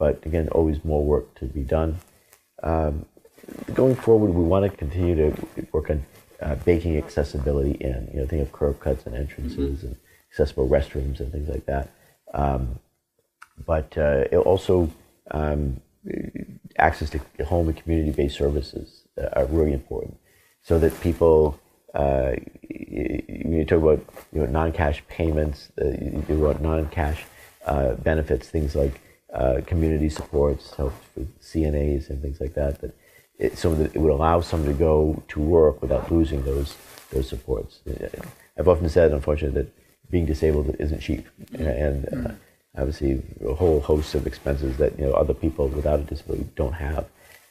but 0.00 0.24
again, 0.24 0.48
always 0.48 0.82
more 0.82 1.04
work 1.04 1.34
to 1.36 1.44
be 1.44 1.60
done. 1.60 2.00
Um, 2.62 3.04
going 3.74 3.94
forward, 3.94 4.30
we 4.30 4.42
want 4.42 4.68
to 4.68 4.76
continue 4.76 5.14
to 5.14 5.66
work 5.72 5.90
on 5.90 6.04
uh, 6.40 6.54
baking 6.64 6.96
accessibility 6.96 7.72
in. 7.72 8.08
You 8.12 8.20
know, 8.20 8.26
think 8.26 8.42
of 8.42 8.50
curb 8.50 8.80
cuts 8.80 9.04
and 9.04 9.14
entrances 9.14 9.78
mm-hmm. 9.78 9.86
and 9.88 9.96
accessible 10.32 10.68
restrooms 10.68 11.20
and 11.20 11.30
things 11.30 11.48
like 11.48 11.66
that. 11.66 11.90
Um, 12.32 12.78
but 13.66 13.96
uh, 13.98 14.24
also 14.38 14.90
um, 15.30 15.80
access 16.78 17.10
to 17.10 17.20
home 17.44 17.68
and 17.68 17.76
community-based 17.76 18.36
services 18.36 19.02
uh, 19.20 19.28
are 19.34 19.46
really 19.46 19.72
important, 19.72 20.16
so 20.62 20.78
that 20.78 20.98
people. 21.00 21.58
Uh, 21.92 22.36
when 22.70 23.52
you 23.52 23.64
talk 23.64 23.82
about 23.82 24.00
you 24.32 24.40
know 24.40 24.46
non-cash 24.46 25.02
payments, 25.08 25.72
uh, 25.82 25.86
you 25.86 26.24
talk 26.28 26.38
about 26.38 26.62
non-cash 26.62 27.24
uh, 27.66 27.94
benefits, 27.94 28.48
things 28.48 28.76
like 28.76 29.00
uh, 29.34 29.60
community 29.66 30.08
supports, 30.08 30.74
help 30.74 30.94
with 31.16 31.28
CNAs 31.40 32.08
and 32.08 32.22
things 32.22 32.40
like 32.40 32.54
that. 32.54 32.80
That 32.80 32.94
it, 33.38 33.58
so 33.58 33.74
that 33.74 33.94
it 33.94 33.98
would 33.98 34.12
allow 34.12 34.40
someone 34.40 34.68
to 34.68 34.78
go 34.78 35.22
to 35.28 35.40
work 35.40 35.82
without 35.82 36.12
losing 36.12 36.44
those 36.44 36.76
those 37.10 37.28
supports. 37.28 37.80
I've 38.56 38.68
often 38.68 38.88
said, 38.88 39.12
unfortunately, 39.12 39.62
that 39.62 39.72
being 40.10 40.26
disabled 40.26 40.74
isn't 40.78 41.00
cheap, 41.00 41.26
and 41.54 42.26
uh, 42.26 42.32
obviously 42.76 43.22
a 43.46 43.54
whole 43.54 43.80
host 43.80 44.14
of 44.14 44.26
expenses 44.26 44.76
that 44.78 44.98
you 44.98 45.06
know 45.06 45.12
other 45.12 45.34
people 45.34 45.68
without 45.68 46.00
a 46.00 46.02
disability 46.02 46.46
don't 46.56 46.74
have. 46.74 47.06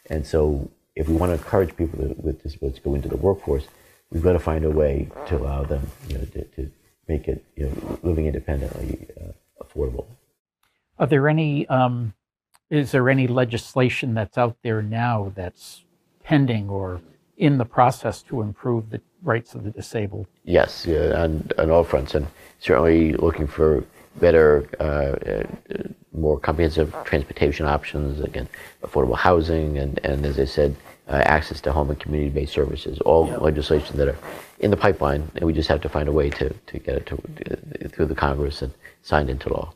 And 0.10 0.26
so, 0.26 0.70
if 0.96 1.08
we 1.08 1.16
want 1.16 1.30
to 1.32 1.34
encourage 1.34 1.76
people 1.76 2.16
with 2.18 2.44
disabilities 2.44 2.82
to 2.82 2.90
go 2.90 2.96
into 2.96 3.08
the 3.08 3.18
workforce, 3.18 3.68
we've 4.12 4.24
got 4.24 4.34
to 4.34 4.40
find 4.40 4.66
a 4.66 4.72
way 4.72 5.10
to 5.28 5.38
allow 5.38 5.64
them, 5.64 5.88
you 6.08 6.18
know, 6.18 6.26
to, 6.26 6.44
to 6.44 6.72
make 7.08 7.28
it, 7.28 7.44
you 7.56 7.66
know, 7.66 8.00
living 8.04 8.26
independently 8.26 9.08
uh, 9.20 9.32
affordable. 9.64 10.06
Are 10.98 11.08
there 11.08 11.28
any? 11.28 11.68
Um, 11.68 12.14
is 12.70 12.92
there 12.92 13.10
any 13.10 13.28
legislation 13.28 14.14
that's 14.14 14.38
out 14.38 14.58
there 14.62 14.82
now 14.82 15.32
that's 15.36 15.84
pending 16.24 16.70
or 16.70 17.02
in 17.38 17.58
the 17.58 17.66
process 17.66 18.22
to 18.22 18.42
improve 18.42 18.92
the 18.92 19.02
rights 19.24 19.56
of 19.56 19.64
the 19.64 19.72
disabled? 19.72 20.28
Yes, 20.44 20.86
yeah, 20.86 21.22
on, 21.22 21.50
on 21.58 21.70
all 21.70 21.84
fronts, 21.84 22.16
and 22.16 22.28
certainly 22.60 23.14
looking 23.14 23.48
for 23.48 23.84
better, 24.16 24.68
uh, 24.80 24.84
uh, 24.84 25.84
more 26.14 26.40
comprehensive 26.40 26.96
transportation 27.06 27.66
options, 27.66 28.20
again, 28.22 28.48
affordable 28.84 29.18
housing, 29.18 29.78
and, 29.78 30.00
and 30.04 30.26
as 30.26 30.40
I 30.40 30.46
said, 30.46 30.76
uh, 31.08 31.22
access 31.26 31.62
to 31.62 31.72
home 31.72 31.90
and 31.90 32.00
community-based 32.00 32.54
services, 32.54 33.00
all 33.02 33.28
yep. 33.28 33.42
legislation 33.42 33.98
that 33.98 34.08
are 34.08 34.18
in 34.60 34.72
the 34.72 34.78
pipeline, 34.78 35.30
and 35.36 35.46
we 35.46 35.54
just 35.54 35.70
have 35.70 35.82
to 35.82 35.90
find 35.90 36.08
a 36.08 36.12
way 36.12 36.30
to, 36.30 36.50
to 36.68 36.80
get 36.80 36.96
it 36.96 37.06
to, 37.08 37.16
uh, 37.16 37.88
through 37.90 38.06
the 38.06 38.16
Congress 38.16 38.62
and 38.62 38.74
signed 39.02 39.30
into 39.30 39.50
law. 39.50 39.74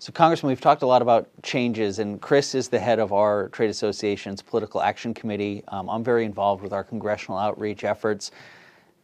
So, 0.00 0.12
Congressman, 0.12 0.50
we've 0.50 0.60
talked 0.60 0.82
a 0.82 0.86
lot 0.86 1.02
about 1.02 1.28
changes, 1.42 1.98
and 1.98 2.20
Chris 2.20 2.54
is 2.54 2.68
the 2.68 2.78
head 2.78 3.00
of 3.00 3.12
our 3.12 3.48
trade 3.48 3.68
association's 3.68 4.40
political 4.40 4.80
action 4.80 5.12
committee. 5.12 5.64
Um, 5.66 5.90
I'm 5.90 6.04
very 6.04 6.24
involved 6.24 6.62
with 6.62 6.72
our 6.72 6.84
congressional 6.84 7.36
outreach 7.36 7.82
efforts. 7.82 8.30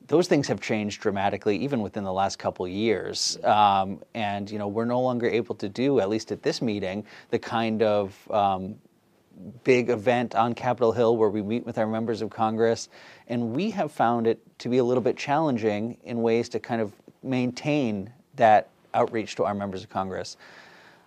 Those 0.07 0.29
things 0.29 0.47
have 0.47 0.61
changed 0.61 1.01
dramatically, 1.01 1.57
even 1.57 1.81
within 1.81 2.05
the 2.05 2.13
last 2.13 2.39
couple 2.39 2.69
years. 2.69 3.43
Um, 3.43 4.05
and 4.15 4.49
you 4.49 4.57
know, 4.57 4.69
we're 4.69 4.85
no 4.85 5.01
longer 5.01 5.27
able 5.27 5.57
to 5.57 5.69
do, 5.69 5.99
at 5.99 6.09
least 6.09 6.31
at 6.31 6.45
this 6.45 6.63
meeting, 6.63 7.05
the 7.31 7.41
kind 7.41 7.83
of 7.83 8.31
um, 8.31 8.77
big 9.65 9.91
event 9.91 10.37
on 10.37 10.55
Capitol 10.55 10.93
Hill 10.93 11.17
where 11.17 11.29
we 11.29 11.43
meet 11.43 11.67
with 11.67 11.77
our 11.77 11.89
members 11.89 12.23
of 12.23 12.31
Congress. 12.31 12.89
And 13.27 13.51
we 13.51 13.71
have 13.71 13.91
found 13.91 14.29
it 14.29 14.39
to 14.61 14.69
be 14.69 14.79
a 14.79 14.85
little 14.85 15.03
bit 15.03 15.17
challenging 15.17 15.99
in 16.05 16.23
ways 16.23 16.49
to 16.51 16.61
kind 16.61 16.81
of 16.81 16.93
maintain 17.25 18.13
that 18.37 18.69
outreach 18.95 19.35
to 19.35 19.45
our 19.45 19.55
members 19.55 19.83
of 19.83 19.91
Congress. 19.91 20.37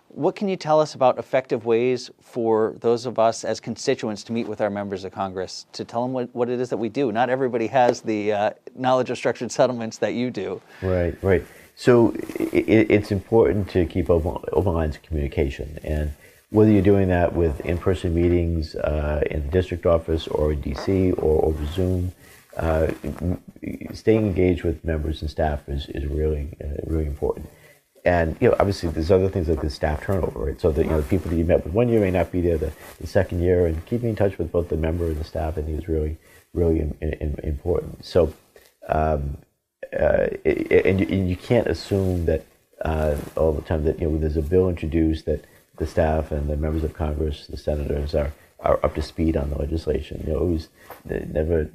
What 0.08 0.36
can 0.36 0.48
you 0.48 0.56
tell 0.56 0.80
us 0.80 0.94
about 0.94 1.18
effective 1.18 1.66
ways 1.66 2.10
for 2.20 2.74
those 2.80 3.04
of 3.04 3.18
us 3.18 3.44
as 3.44 3.60
constituents 3.60 4.24
to 4.24 4.32
meet 4.32 4.48
with 4.48 4.60
our 4.60 4.70
members 4.70 5.04
of 5.04 5.12
Congress 5.12 5.66
to 5.72 5.84
tell 5.84 6.02
them 6.02 6.12
what, 6.12 6.34
what 6.34 6.48
it 6.48 6.60
is 6.60 6.70
that 6.70 6.78
we 6.78 6.88
do? 6.88 7.12
Not 7.12 7.28
everybody 7.28 7.66
has 7.66 8.00
the 8.00 8.32
uh, 8.32 8.50
knowledge 8.74 9.10
of 9.10 9.18
structured 9.18 9.52
settlements 9.52 9.98
that 9.98 10.14
you 10.14 10.30
do. 10.30 10.62
Right, 10.82 11.16
right. 11.22 11.44
So 11.76 12.12
it, 12.38 12.90
it's 12.90 13.12
important 13.12 13.68
to 13.70 13.86
keep 13.86 14.08
open, 14.08 14.42
open 14.52 14.72
lines 14.72 14.96
of 14.96 15.02
communication. 15.02 15.78
And 15.84 16.12
whether 16.50 16.70
you're 16.70 16.82
doing 16.82 17.08
that 17.08 17.34
with 17.34 17.60
in-person 17.60 18.14
meetings 18.14 18.74
uh, 18.76 19.22
in 19.30 19.42
the 19.42 19.48
district 19.52 19.84
office 19.84 20.26
or 20.26 20.52
in 20.52 20.62
DC 20.62 21.22
or 21.22 21.44
over 21.44 21.66
Zoom, 21.66 22.12
uh, 22.56 22.88
staying 23.92 24.26
engaged 24.26 24.64
with 24.64 24.84
members 24.84 25.20
and 25.20 25.30
staff 25.30 25.68
is, 25.68 25.86
is 25.90 26.06
really, 26.06 26.56
uh, 26.64 26.80
really 26.86 27.06
important. 27.06 27.48
And 28.04 28.36
you 28.40 28.48
know, 28.48 28.56
obviously, 28.58 28.88
there's 28.90 29.10
other 29.10 29.28
things 29.28 29.48
like 29.48 29.60
the 29.60 29.70
staff 29.70 30.02
turnover, 30.02 30.38
right? 30.38 30.60
So 30.60 30.70
that 30.70 30.84
you 30.84 30.90
know, 30.90 31.00
the 31.00 31.08
people 31.08 31.30
that 31.30 31.36
you 31.36 31.44
met 31.44 31.64
with 31.64 31.72
one 31.72 31.88
year 31.88 32.00
may 32.00 32.10
not 32.10 32.30
be 32.30 32.40
there 32.40 32.58
the, 32.58 32.72
the 33.00 33.06
second 33.06 33.42
year, 33.42 33.66
and 33.66 33.84
keeping 33.86 34.10
in 34.10 34.16
touch 34.16 34.38
with 34.38 34.52
both 34.52 34.68
the 34.68 34.76
member 34.76 35.06
and 35.06 35.16
the 35.16 35.24
staff, 35.24 35.58
I 35.58 35.62
think, 35.62 35.78
is 35.78 35.88
really, 35.88 36.16
really 36.54 36.80
in, 36.80 36.96
in, 37.00 37.38
important. 37.42 38.04
So, 38.04 38.32
um, 38.88 39.38
uh, 39.92 40.28
and, 40.44 41.00
you, 41.00 41.06
and, 41.06 41.30
you, 41.30 41.36
can't 41.36 41.66
assume 41.66 42.26
that 42.26 42.44
uh, 42.82 43.16
all 43.36 43.52
the 43.52 43.62
time 43.62 43.84
that 43.84 44.00
you 44.00 44.08
know, 44.08 44.18
there's 44.18 44.36
a 44.36 44.42
bill 44.42 44.68
introduced 44.68 45.24
that 45.26 45.44
the 45.78 45.86
staff 45.86 46.30
and 46.30 46.48
the 46.48 46.56
members 46.56 46.84
of 46.84 46.94
Congress, 46.94 47.46
the 47.46 47.56
senators, 47.56 48.14
are 48.14 48.32
are 48.60 48.84
up 48.84 48.94
to 48.94 49.02
speed 49.02 49.36
on 49.36 49.50
the 49.50 49.58
legislation. 49.58 50.22
You 50.26 50.32
know, 50.32 50.40
always 50.40 50.68
never 51.04 51.70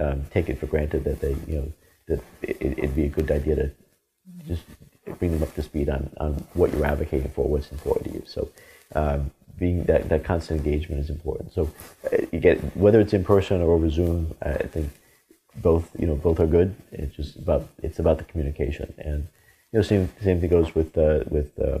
um, 0.00 0.24
take 0.30 0.48
it 0.48 0.58
for 0.58 0.66
granted 0.66 1.04
that 1.04 1.20
they, 1.20 1.36
you 1.46 1.56
know, 1.58 1.72
that 2.06 2.20
it, 2.42 2.78
would 2.80 2.94
be 2.94 3.04
a 3.04 3.08
good 3.08 3.30
idea 3.30 3.56
to 3.56 3.70
just 4.46 4.62
bring 5.18 5.32
them 5.32 5.42
up 5.42 5.54
to 5.54 5.62
speed 5.62 5.88
on, 5.88 6.10
on 6.18 6.32
what 6.54 6.72
you're 6.72 6.86
advocating 6.86 7.30
for, 7.30 7.48
what's 7.48 7.70
important 7.72 8.06
to 8.06 8.12
you. 8.14 8.22
So 8.26 8.50
um, 8.94 9.30
being 9.58 9.84
that, 9.84 10.08
that 10.08 10.24
constant 10.24 10.64
engagement 10.64 11.00
is 11.00 11.10
important. 11.10 11.52
So 11.52 11.70
uh, 12.12 12.18
you 12.32 12.40
get 12.40 12.58
whether 12.76 13.00
it's 13.00 13.12
in 13.12 13.24
person 13.24 13.60
or 13.60 13.72
over 13.72 13.90
Zoom, 13.90 14.34
I 14.42 14.52
think 14.54 14.90
both 15.56 15.90
you 15.98 16.06
know 16.06 16.14
both 16.14 16.40
are 16.40 16.46
good. 16.46 16.74
It's 16.92 17.16
just 17.16 17.36
about 17.36 17.68
it's 17.82 17.98
about 17.98 18.18
the 18.18 18.24
communication, 18.24 18.94
and 18.98 19.28
you 19.72 19.78
know 19.78 19.82
same 19.82 20.08
same 20.22 20.40
thing 20.40 20.50
goes 20.50 20.74
with 20.74 20.96
uh, 20.96 21.24
with 21.28 21.58
uh, 21.58 21.78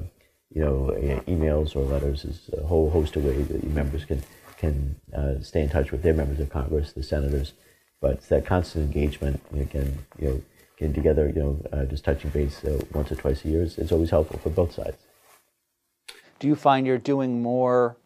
you 0.52 0.62
know 0.64 0.94
emails 1.28 1.76
or 1.76 1.80
letters. 1.84 2.24
Is 2.24 2.50
a 2.56 2.66
whole 2.66 2.90
host 2.90 3.16
of 3.16 3.24
ways 3.24 3.48
that 3.48 3.62
members 3.64 4.04
can 4.04 4.22
can 4.58 4.96
uh, 5.16 5.40
stay 5.40 5.62
in 5.62 5.68
touch 5.68 5.92
with 5.92 6.02
their 6.02 6.14
members 6.14 6.40
of 6.40 6.50
Congress, 6.50 6.92
the 6.92 7.02
senators. 7.02 7.52
But 8.00 8.12
it's 8.12 8.28
that 8.28 8.46
constant 8.46 8.84
engagement, 8.86 9.40
and 9.50 9.60
again, 9.60 9.98
you 10.18 10.28
know 10.28 10.42
getting 10.78 10.94
together, 10.94 11.28
you 11.34 11.42
know, 11.42 11.60
uh, 11.72 11.84
just 11.84 12.04
touching 12.04 12.30
base 12.30 12.64
uh, 12.64 12.80
once 12.92 13.10
or 13.10 13.16
twice 13.16 13.44
a 13.44 13.48
year 13.48 13.62
is, 13.62 13.78
is 13.78 13.90
always 13.90 14.10
helpful 14.10 14.38
for 14.38 14.50
both 14.50 14.72
sides. 14.72 14.96
Do 16.38 16.46
you 16.46 16.54
find 16.54 16.86
you're 16.86 16.98
doing 16.98 17.42
more 17.42 17.96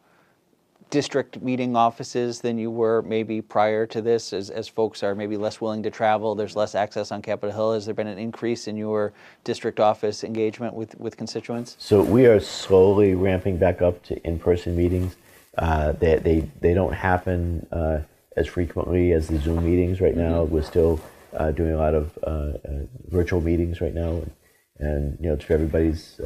district 0.88 1.40
meeting 1.42 1.76
offices 1.76 2.40
than 2.40 2.58
you 2.58 2.70
were 2.70 3.02
maybe 3.02 3.42
prior 3.42 3.86
to 3.86 4.00
this? 4.00 4.32
As, 4.32 4.48
as 4.48 4.68
folks 4.68 5.02
are 5.02 5.14
maybe 5.14 5.36
less 5.36 5.60
willing 5.60 5.82
to 5.82 5.90
travel 5.90 6.34
there's 6.34 6.56
less 6.56 6.74
access 6.74 7.12
on 7.12 7.20
capitol 7.20 7.54
hill. 7.54 7.72
Has 7.74 7.84
there 7.84 7.94
been 7.94 8.06
an 8.06 8.18
increase 8.18 8.68
in 8.68 8.76
your 8.76 9.12
district 9.44 9.78
office 9.78 10.24
engagement 10.24 10.72
with, 10.72 10.98
with 10.98 11.16
constituents? 11.16 11.76
So 11.78 12.02
we 12.02 12.26
are 12.26 12.40
slowly 12.40 13.14
ramping 13.14 13.58
back 13.58 13.82
up 13.82 14.02
to 14.04 14.26
in-person 14.26 14.74
meetings. 14.76 15.16
Uh, 15.58 15.92
they, 15.92 16.16
they, 16.16 16.50
they 16.60 16.72
don't 16.72 16.94
happen 16.94 17.66
uh, 17.70 18.00
as 18.36 18.46
frequently 18.46 19.12
as 19.12 19.28
the 19.28 19.38
zoom 19.38 19.66
meetings 19.66 20.00
right 20.00 20.16
now. 20.16 20.44
Mm-hmm. 20.44 20.54
we're 20.54 20.62
still 20.62 21.00
uh, 21.34 21.50
doing 21.50 21.72
a 21.72 21.78
lot 21.78 21.94
of 21.94 22.18
uh, 22.22 22.58
uh, 22.68 22.86
virtual 23.08 23.40
meetings 23.40 23.80
right 23.80 23.94
now, 23.94 24.10
and, 24.10 24.30
and 24.78 25.18
you 25.20 25.28
know 25.28 25.34
it's 25.34 25.44
for 25.44 25.54
everybody's 25.54 26.20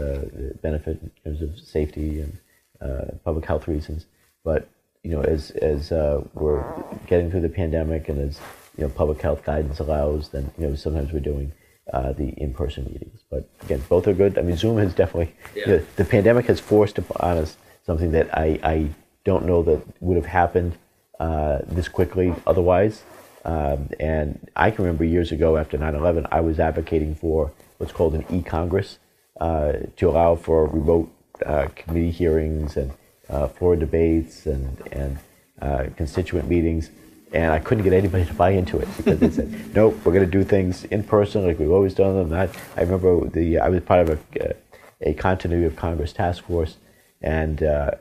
benefit 0.63 1.01
in 1.03 1.11
terms 1.25 1.43
of 1.43 1.59
safety 1.59 2.21
and 2.21 3.21
public 3.25 3.45
health 3.45 3.69
reasons. 3.69 4.07
But 4.45 4.69
you 5.03 5.11
know, 5.11 5.23
as 5.23 5.51
as 5.51 5.91
we're 6.35 6.65
getting 7.07 7.31
through 7.31 7.43
the 7.43 7.49
pandemic 7.49 8.09
and 8.09 8.19
as 8.21 8.41
you 8.77 8.85
know 8.85 8.91
public 8.91 9.21
health 9.21 9.45
guidance 9.45 9.81
allows, 9.81 10.31
then 10.31 10.51
you 10.59 10.67
know 10.67 10.75
sometimes 10.75 11.13
we're 11.13 11.21
doing 11.21 11.53
uh, 11.93 12.13
the 12.13 12.29
in-person 12.31 12.85
meetings. 12.85 13.21
But 13.31 13.49
again, 13.63 13.83
both 13.89 14.07
are 14.09 14.15
good. 14.15 14.39
I 14.39 14.43
mean, 14.43 14.57
Zoom 14.57 14.79
has 14.79 14.95
definitely 14.95 15.35
yeah. 15.55 15.63
you 15.67 15.73
know, 15.77 15.87
the 15.97 16.05
pandemic 16.05 16.47
has 16.47 16.61
forced 16.61 16.99
upon 16.99 17.39
us 17.39 17.57
something 17.85 18.11
that 18.13 18.37
I, 18.37 18.59
I 18.63 18.89
don't 19.25 19.47
know 19.47 19.63
that 19.63 19.83
would 20.01 20.17
have 20.17 20.27
happened 20.27 20.77
uh, 21.21 21.59
this 21.67 21.89
quickly 21.89 22.35
otherwise. 22.47 23.03
Um, 23.47 23.91
and 24.01 24.51
I 24.57 24.73
can 24.73 24.85
remember 24.85 25.05
years 25.05 25.31
ago 25.31 25.57
after 25.57 25.79
9 25.79 25.95
11, 25.95 26.27
I 26.33 26.41
was 26.41 26.59
advocating 26.59 27.15
for 27.15 27.53
what's 27.79 27.93
called 27.93 28.15
an 28.17 28.25
e 28.29 28.43
Congress 28.43 28.99
uh, 29.41 29.75
to 29.97 30.11
allow 30.11 30.35
for 30.35 30.67
remote 30.67 31.13
uh, 31.45 31.69
committee 31.77 32.11
hearings 32.11 32.77
and 32.77 32.93
uh, 33.31 33.47
floor 33.47 33.77
debates 33.77 34.47
and, 34.47 34.83
and 34.91 35.19
uh, 35.63 35.85
constituent 35.97 36.49
meetings. 36.49 36.91
And 37.33 37.53
I 37.53 37.61
couldn't 37.61 37.85
get 37.85 37.93
anybody 37.93 38.25
to 38.25 38.35
buy 38.35 38.51
into 38.51 38.79
it 38.79 38.89
because 38.97 39.21
they 39.21 39.31
said, 39.31 39.53
nope, 39.75 39.97
we're 40.05 40.13
going 40.13 40.25
to 40.25 40.31
do 40.31 40.43
things 40.43 40.85
in 40.85 41.05
person 41.05 41.47
like 41.47 41.61
we've 41.61 41.71
always 41.71 41.95
done 41.95 42.17
them. 42.17 42.33
I, 42.33 42.49
I 42.77 42.83
remember 42.83 43.29
the 43.29 43.61
I 43.61 43.69
was 43.69 43.81
part 43.83 44.09
of 44.09 44.19
a, 44.35 44.55
a 45.01 45.15
continuity 45.15 45.67
of 45.67 45.77
Congress 45.77 46.13
task 46.13 46.45
force, 46.45 46.79
and 47.23 47.63
uh, 47.63 47.93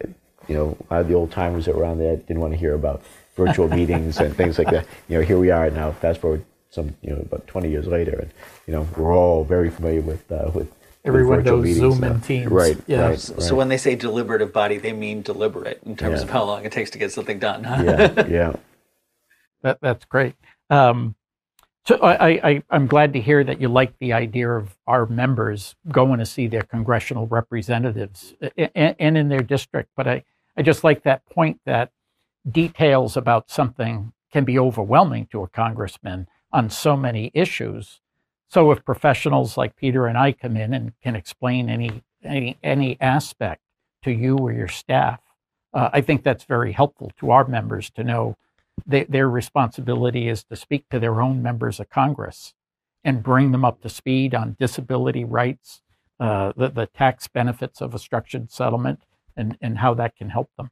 you 0.48 0.56
know, 0.56 0.78
a 0.90 0.94
lot 0.94 1.02
of 1.02 1.08
the 1.08 1.14
old 1.14 1.32
timers 1.32 1.66
that 1.66 1.76
were 1.76 1.86
on 1.86 2.00
there 2.00 2.16
didn't 2.16 2.40
want 2.40 2.54
to 2.54 2.60
hear 2.60 2.74
about 2.74 3.04
virtual 3.36 3.68
meetings 3.68 4.18
and 4.18 4.36
things 4.36 4.58
like 4.58 4.70
that. 4.72 4.86
You 5.08 5.18
know, 5.18 5.24
here 5.24 5.38
we 5.38 5.52
are 5.52 5.70
now. 5.70 5.92
Fast 5.92 6.22
forward 6.22 6.46
some, 6.70 6.96
you 7.02 7.12
know, 7.12 7.18
about 7.18 7.48
20 7.48 7.70
years 7.70 7.88
later, 7.88 8.20
and 8.20 8.32
you 8.68 8.74
know, 8.74 8.88
we're 8.98 9.16
all 9.16 9.44
very 9.44 9.70
familiar 9.70 10.02
with 10.02 10.32
uh, 10.32 10.52
with 10.54 10.72
everyone 11.04 11.44
knows 11.44 11.70
Zoom 11.76 12.04
and 12.04 12.24
Teams. 12.24 12.52
Right, 12.52 12.78
yeah. 12.88 13.10
right, 13.10 13.20
so, 13.20 13.34
right. 13.34 13.44
So 13.44 13.56
when 13.56 13.70
they 13.70 13.78
say 13.78 13.96
deliberative 13.96 14.52
body, 14.52 14.78
they 14.78 14.94
mean 14.94 15.22
deliberate 15.22 15.82
in 15.86 15.96
terms 15.96 16.20
yeah. 16.20 16.24
of 16.24 16.30
how 16.30 16.44
long 16.44 16.66
it 16.66 16.72
takes 16.72 16.90
to 16.92 16.98
get 16.98 17.12
something 17.12 17.40
done. 17.40 17.64
Huh? 17.64 17.84
yeah, 17.84 18.28
yeah. 18.28 18.56
That 19.62 19.80
that's 19.82 20.06
great. 20.06 20.36
Um, 20.70 21.16
so 21.86 21.98
I, 21.98 22.50
I, 22.50 22.64
I'm 22.72 22.88
glad 22.88 23.14
to 23.14 23.22
hear 23.22 23.44
that 23.44 23.62
you 23.62 23.68
like 23.68 23.94
the 24.00 24.14
idea 24.14 24.50
of 24.50 24.76
our 24.88 25.06
members 25.06 25.76
going 25.88 26.18
to 26.18 26.26
see 26.26 26.48
their 26.48 26.64
congressional 26.64 27.28
representatives 27.28 28.34
and, 28.58 28.96
and 29.00 29.18
in 29.18 29.30
their 29.30 29.44
district. 29.44 29.92
But 29.96 30.08
I, 30.08 30.24
I 30.58 30.64
just 30.64 30.84
like 30.84 31.04
that 31.04 31.24
point 31.28 31.60
that 31.68 31.92
details 32.50 33.18
about 33.18 33.50
something 33.50 34.14
can 34.32 34.46
be 34.46 34.60
overwhelming 34.60 35.28
to 35.28 35.44
a 35.44 35.48
congressman 35.48 36.28
on 36.52 36.70
so 36.70 36.96
many 36.96 37.32
issues. 37.34 38.02
So 38.50 38.72
if 38.72 38.86
professionals 38.86 39.58
like 39.58 39.76
Peter 39.76 40.08
and 40.08 40.18
I 40.18 40.32
come 40.32 40.56
in 40.56 40.74
and 40.74 40.94
can 41.02 41.16
explain 41.16 41.70
any 41.70 42.04
any, 42.24 42.58
any 42.64 42.98
aspect 43.00 43.62
to 44.02 44.12
you 44.12 44.38
or 44.38 44.52
your 44.52 44.68
staff, 44.68 45.20
uh, 45.74 45.90
I 45.94 46.02
think 46.02 46.24
that's 46.24 46.44
very 46.44 46.72
helpful 46.72 47.12
to 47.20 47.30
our 47.32 47.48
members 47.48 47.92
to 47.92 48.04
know 48.04 48.36
they, 48.86 49.04
their 49.04 49.30
responsibility 49.30 50.28
is 50.28 50.44
to 50.46 50.56
speak 50.56 50.90
to 50.90 51.00
their 51.00 51.22
own 51.22 51.44
members 51.44 51.80
of 51.80 51.90
Congress 51.90 52.54
and 53.04 53.22
bring 53.22 53.52
them 53.52 53.64
up 53.64 53.82
to 53.82 53.90
speed 53.90 54.34
on 54.34 54.56
disability 54.60 55.24
rights, 55.24 55.82
uh, 56.20 56.52
the, 56.58 56.70
the 56.70 56.88
tax 56.88 57.28
benefits 57.28 57.80
of 57.80 57.94
a 57.94 58.00
structured 58.00 58.52
settlement, 58.52 59.02
and, 59.38 59.58
and 59.62 59.78
how 59.78 59.94
that 59.94 60.16
can 60.16 60.30
help 60.30 60.50
them. 60.58 60.72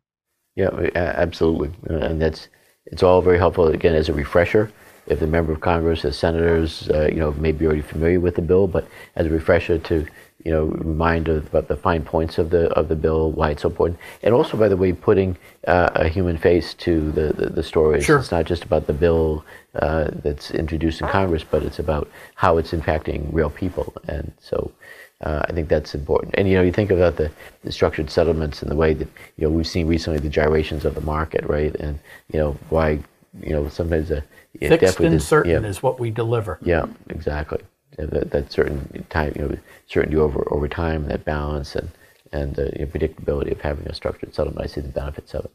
Yeah, 0.56 0.70
absolutely, 0.96 1.72
uh, 1.90 1.98
and 2.06 2.22
that's 2.22 2.48
it's 2.86 3.02
all 3.02 3.22
very 3.22 3.38
helpful. 3.38 3.68
Again, 3.68 3.96
as 3.96 4.10
a 4.10 4.14
refresher, 4.14 4.72
if 5.08 5.20
the 5.20 5.28
member 5.28 5.52
of 5.52 5.62
Congress, 5.62 6.04
the 6.04 6.14
senators, 6.14 6.90
uh, 6.90 7.08
you 7.08 7.20
know, 7.20 7.32
may 7.34 7.52
be 7.52 7.66
already 7.66 7.82
familiar 7.82 8.20
with 8.20 8.36
the 8.36 8.42
bill, 8.42 8.68
but 8.68 8.88
as 9.16 9.26
a 9.26 9.30
refresher 9.30 9.80
to 9.80 10.06
you 10.44 10.52
know, 10.52 10.66
remind 10.66 11.30
of, 11.30 11.48
about 11.48 11.68
the 11.70 11.78
fine 11.78 12.04
points 12.04 12.38
of 12.38 12.50
the 12.50 12.68
of 12.74 12.90
the 12.90 12.96
bill, 12.96 13.32
why 13.32 13.52
it's 13.52 13.62
so 13.62 13.70
important, 13.70 14.00
and 14.22 14.34
also, 14.34 14.58
by 14.58 14.68
the 14.68 14.78
way, 14.78 14.92
putting 14.92 15.38
uh, 15.68 15.90
a 15.96 16.08
human 16.08 16.38
face 16.38 16.74
to 16.74 17.12
the 17.14 17.34
the, 17.34 17.50
the 17.50 17.64
stories. 17.64 18.04
Sure. 18.04 18.20
It's 18.20 18.32
not 18.32 18.46
just 18.46 18.64
about 18.64 18.86
the 18.86 18.94
bill 18.94 19.46
uh, 19.76 20.10
that's 20.24 20.52
introduced 20.52 21.02
in 21.02 21.08
Congress, 21.08 21.44
but 21.50 21.64
it's 21.64 21.80
about 21.80 22.10
how 22.36 22.58
it's 22.58 22.72
impacting 22.72 23.30
real 23.32 23.50
people, 23.50 23.94
and 24.08 24.32
so. 24.40 24.72
Uh, 25.24 25.46
I 25.48 25.54
think 25.54 25.70
that's 25.70 25.96
important. 25.96 26.36
And 26.38 26.50
you 26.50 26.56
know, 26.56 26.62
you 26.62 26.72
think 26.72 26.92
about 26.92 27.16
the, 27.16 27.32
the 27.64 27.72
structured 27.72 28.10
settlements 28.10 28.62
and 28.62 28.70
the 28.70 28.76
way 28.76 28.94
that 28.94 29.08
you 29.38 29.48
know 29.48 29.50
we've 29.50 29.68
seen 29.68 29.88
recently 29.88 30.20
the 30.20 30.30
gyrations 30.30 30.84
of 30.84 30.96
the 30.96 31.02
market, 31.02 31.46
right? 31.46 31.74
And 31.76 32.00
you 32.32 32.40
know 32.40 32.58
why 32.70 33.00
you 33.42 33.52
know 33.52 33.70
sometimes 33.70 34.12
a 34.12 34.24
Fixed 34.60 35.00
and 35.00 35.22
certain 35.22 35.64
yeah, 35.64 35.70
is 35.70 35.82
what 35.82 36.00
we 36.00 36.12
deliver. 36.12 36.60
yeah, 36.62 36.86
exactly. 37.10 37.60
That, 37.98 38.32
that 38.32 38.52
certain 38.52 39.06
time, 39.10 39.34
you 39.36 39.42
know, 39.42 39.58
certainty 39.88 40.18
over 40.18 40.48
over 40.52 40.68
time, 40.68 41.08
that 41.08 41.26
balance 41.26 41.76
and 41.76 41.90
and 42.32 42.56
the 42.56 42.72
you 42.78 42.86
know, 42.86 42.92
predictability 42.92 43.52
of 43.52 43.62
having 43.62 43.88
a 43.88 43.94
structured 43.94 44.34
settlement. 44.36 44.64
I 44.64 44.68
see 44.68 44.82
the 44.82 44.90
benefits 44.90 45.34
of 45.34 45.46
it. 45.46 45.52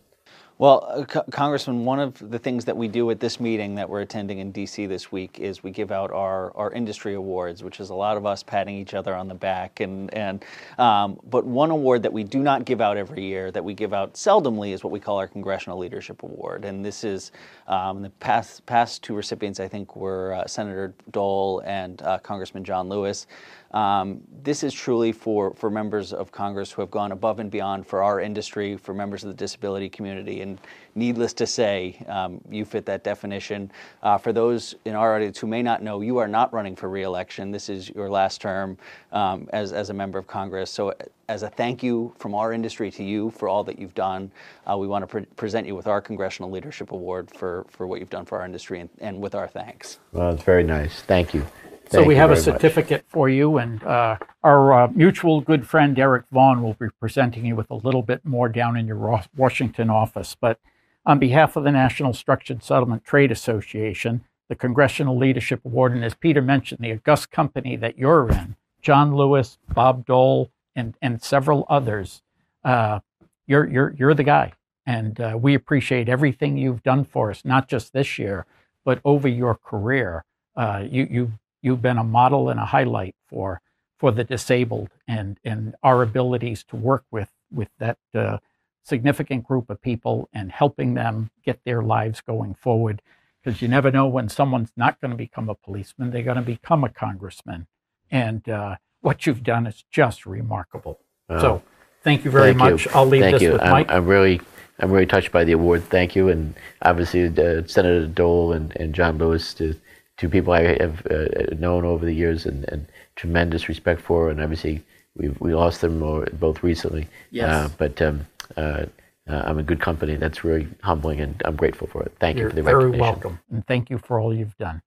Well, 0.58 0.84
uh, 0.88 1.04
Co- 1.04 1.22
Congressman, 1.30 1.84
one 1.84 2.00
of 2.00 2.30
the 2.32 2.38
things 2.38 2.64
that 2.64 2.76
we 2.76 2.88
do 2.88 3.08
at 3.12 3.20
this 3.20 3.38
meeting 3.38 3.76
that 3.76 3.88
we're 3.88 4.00
attending 4.00 4.40
in 4.40 4.52
DC 4.52 4.88
this 4.88 5.12
week 5.12 5.38
is 5.38 5.62
we 5.62 5.70
give 5.70 5.92
out 5.92 6.10
our, 6.10 6.50
our 6.56 6.72
industry 6.72 7.14
awards, 7.14 7.62
which 7.62 7.78
is 7.78 7.90
a 7.90 7.94
lot 7.94 8.16
of 8.16 8.26
us 8.26 8.42
patting 8.42 8.74
each 8.74 8.92
other 8.92 9.14
on 9.14 9.28
the 9.28 9.36
back. 9.36 9.78
And, 9.78 10.12
and 10.12 10.44
um, 10.76 11.20
but 11.30 11.46
one 11.46 11.70
award 11.70 12.02
that 12.02 12.12
we 12.12 12.24
do 12.24 12.40
not 12.40 12.64
give 12.64 12.80
out 12.80 12.96
every 12.96 13.22
year, 13.22 13.52
that 13.52 13.64
we 13.64 13.72
give 13.72 13.94
out 13.94 14.14
seldomly, 14.14 14.72
is 14.72 14.82
what 14.82 14.90
we 14.90 14.98
call 14.98 15.18
our 15.18 15.28
Congressional 15.28 15.78
Leadership 15.78 16.24
Award. 16.24 16.64
And 16.64 16.84
this 16.84 17.04
is 17.04 17.30
um, 17.68 18.02
the 18.02 18.10
past 18.10 18.66
past 18.66 19.04
two 19.04 19.14
recipients, 19.14 19.60
I 19.60 19.68
think, 19.68 19.94
were 19.94 20.34
uh, 20.34 20.48
Senator 20.48 20.92
Dole 21.12 21.62
and 21.66 22.02
uh, 22.02 22.18
Congressman 22.18 22.64
John 22.64 22.88
Lewis. 22.88 23.28
Um, 23.72 24.22
this 24.42 24.62
is 24.62 24.72
truly 24.72 25.12
for, 25.12 25.52
for 25.54 25.70
members 25.70 26.12
of 26.12 26.32
Congress 26.32 26.72
who 26.72 26.80
have 26.80 26.90
gone 26.90 27.12
above 27.12 27.38
and 27.38 27.50
beyond 27.50 27.86
for 27.86 28.02
our 28.02 28.20
industry, 28.20 28.76
for 28.76 28.94
members 28.94 29.24
of 29.24 29.28
the 29.28 29.36
disability 29.36 29.88
community. 29.88 30.40
And 30.40 30.58
needless 30.94 31.34
to 31.34 31.46
say, 31.46 32.02
um, 32.08 32.40
you 32.48 32.64
fit 32.64 32.86
that 32.86 33.04
definition. 33.04 33.70
Uh, 34.02 34.16
for 34.16 34.32
those 34.32 34.74
in 34.84 34.94
our 34.94 35.14
audience 35.14 35.38
who 35.38 35.46
may 35.46 35.62
not 35.62 35.82
know, 35.82 36.00
you 36.00 36.16
are 36.18 36.28
not 36.28 36.52
running 36.52 36.76
for 36.76 36.88
reelection. 36.88 37.50
This 37.50 37.68
is 37.68 37.90
your 37.90 38.08
last 38.08 38.40
term 38.40 38.78
um, 39.12 39.48
as, 39.52 39.72
as 39.72 39.90
a 39.90 39.94
member 39.94 40.18
of 40.18 40.26
Congress. 40.26 40.70
So, 40.70 40.94
as 41.28 41.42
a 41.42 41.50
thank 41.50 41.82
you 41.82 42.14
from 42.18 42.34
our 42.34 42.54
industry 42.54 42.90
to 42.90 43.04
you 43.04 43.30
for 43.32 43.48
all 43.48 43.62
that 43.64 43.78
you've 43.78 43.94
done, 43.94 44.32
uh, 44.66 44.78
we 44.78 44.86
want 44.86 45.02
to 45.02 45.06
pre- 45.06 45.26
present 45.36 45.66
you 45.66 45.74
with 45.74 45.86
our 45.86 46.00
Congressional 46.00 46.50
Leadership 46.50 46.90
Award 46.90 47.30
for, 47.30 47.66
for 47.68 47.86
what 47.86 48.00
you've 48.00 48.08
done 48.08 48.24
for 48.24 48.38
our 48.38 48.46
industry 48.46 48.80
and, 48.80 48.88
and 49.00 49.20
with 49.20 49.34
our 49.34 49.46
thanks. 49.46 49.98
Well, 50.12 50.32
it's 50.32 50.42
very 50.42 50.64
nice. 50.64 51.02
Thank 51.02 51.34
you. 51.34 51.46
So 51.90 51.98
Thank 51.98 52.08
we 52.08 52.16
have 52.16 52.30
a 52.30 52.34
very 52.34 52.52
much. 52.52 52.60
certificate 52.60 53.04
for 53.08 53.30
you, 53.30 53.56
and 53.56 53.82
uh, 53.82 54.18
our 54.42 54.72
uh, 54.74 54.88
mutual 54.88 55.40
good 55.40 55.66
friend 55.66 55.98
Eric 55.98 56.24
Vaughn 56.30 56.62
will 56.62 56.74
be 56.74 56.88
presenting 57.00 57.46
you 57.46 57.56
with 57.56 57.70
a 57.70 57.76
little 57.76 58.02
bit 58.02 58.26
more 58.26 58.50
down 58.50 58.76
in 58.76 58.86
your 58.86 59.22
Washington 59.34 59.88
office. 59.88 60.36
But 60.38 60.60
on 61.06 61.18
behalf 61.18 61.56
of 61.56 61.64
the 61.64 61.72
National 61.72 62.12
Structured 62.12 62.62
Settlement 62.62 63.04
Trade 63.04 63.32
Association, 63.32 64.22
the 64.50 64.54
Congressional 64.54 65.16
Leadership 65.16 65.62
Award, 65.64 65.92
and 65.92 66.04
as 66.04 66.14
Peter 66.14 66.42
mentioned, 66.42 66.80
the 66.82 66.92
august 66.92 67.30
company 67.30 67.74
that 67.76 67.98
you're 67.98 68.28
in, 68.30 68.56
John 68.82 69.16
Lewis, 69.16 69.56
Bob 69.72 70.04
Dole, 70.04 70.50
and 70.76 70.94
and 71.00 71.22
several 71.22 71.64
others, 71.70 72.22
uh, 72.64 73.00
you're 73.46 73.66
you're 73.66 73.94
you're 73.98 74.14
the 74.14 74.24
guy, 74.24 74.52
and 74.84 75.18
uh, 75.20 75.38
we 75.40 75.54
appreciate 75.54 76.10
everything 76.10 76.58
you've 76.58 76.82
done 76.82 77.04
for 77.04 77.30
us, 77.30 77.46
not 77.46 77.66
just 77.66 77.94
this 77.94 78.18
year, 78.18 78.44
but 78.84 79.00
over 79.06 79.26
your 79.26 79.54
career. 79.54 80.24
Uh, 80.54 80.84
you 80.86 81.08
you 81.10 81.32
you've 81.62 81.82
been 81.82 81.98
a 81.98 82.04
model 82.04 82.48
and 82.48 82.60
a 82.60 82.64
highlight 82.64 83.14
for 83.26 83.60
for 83.98 84.12
the 84.12 84.24
disabled 84.24 84.90
and 85.06 85.38
and 85.44 85.74
our 85.82 86.02
abilities 86.02 86.64
to 86.64 86.76
work 86.76 87.04
with 87.10 87.30
with 87.50 87.68
that 87.78 87.98
uh, 88.14 88.38
significant 88.84 89.44
group 89.44 89.68
of 89.70 89.80
people 89.82 90.28
and 90.32 90.50
helping 90.52 90.94
them 90.94 91.30
get 91.44 91.60
their 91.64 91.82
lives 91.82 92.20
going 92.20 92.54
forward 92.54 93.02
because 93.42 93.60
you 93.60 93.68
never 93.68 93.90
know 93.90 94.06
when 94.06 94.28
someone's 94.28 94.72
not 94.76 95.00
going 95.00 95.10
to 95.10 95.16
become 95.16 95.48
a 95.48 95.54
policeman 95.54 96.10
they're 96.10 96.22
going 96.22 96.36
to 96.36 96.42
become 96.42 96.84
a 96.84 96.88
congressman 96.88 97.66
and 98.10 98.48
uh, 98.48 98.76
what 99.00 99.26
you've 99.26 99.42
done 99.42 99.66
is 99.66 99.84
just 99.90 100.26
remarkable 100.26 101.00
so 101.28 101.62
thank 102.02 102.24
you 102.24 102.30
very. 102.30 102.54
Thank 102.54 102.58
much 102.58 102.86
you. 102.86 102.90
i'll 102.94 103.04
leave 103.06 103.22
Thank 103.22 103.34
this 103.34 103.42
you. 103.42 103.52
with 103.52 103.62
I'm, 103.62 103.70
mike 103.70 103.90
I'm 103.90 104.06
really, 104.06 104.40
I'm 104.78 104.90
really 104.90 105.06
touched 105.06 105.32
by 105.32 105.44
the 105.44 105.52
award. 105.52 105.84
Thank 105.84 106.16
you, 106.16 106.28
and 106.28 106.54
obviously 106.82 107.26
uh, 107.26 107.66
Senator 107.66 108.06
Dole 108.06 108.52
and, 108.52 108.74
and 108.76 108.94
John 108.94 109.18
Lewis, 109.18 109.52
to 109.54 109.74
two 110.18 110.28
people 110.28 110.52
I 110.52 110.76
have 110.80 111.06
uh, 111.06 111.54
known 111.58 111.84
over 111.84 112.04
the 112.04 112.12
years 112.12 112.44
and, 112.44 112.64
and 112.68 112.86
tremendous 113.16 113.68
respect 113.68 114.00
for, 114.02 114.30
and 114.30 114.40
obviously 114.40 114.84
we 115.16 115.30
we 115.40 115.54
lost 115.54 115.80
them 115.80 115.98
more, 115.98 116.26
both 116.34 116.62
recently. 116.62 117.08
Yes. 117.30 117.48
Uh, 117.48 117.68
but 117.78 118.02
um, 118.02 118.26
uh, 118.56 118.84
uh, 119.28 119.42
I'm 119.46 119.58
in 119.58 119.64
good 119.64 119.80
company. 119.80 120.12
And 120.14 120.22
that's 120.22 120.44
really 120.44 120.68
humbling, 120.82 121.20
and 121.20 121.40
I'm 121.44 121.56
grateful 121.56 121.86
for 121.86 122.02
it. 122.02 122.12
Thank 122.20 122.36
you're 122.38 122.46
you 122.46 122.50
for 122.50 122.56
the 122.56 122.62
very 122.62 122.84
recognition. 122.86 123.00
welcome 123.00 123.38
and 123.50 123.66
thank 123.66 123.90
you 123.90 123.98
for 123.98 124.20
all 124.20 124.34
you've 124.34 124.56
done 124.58 124.82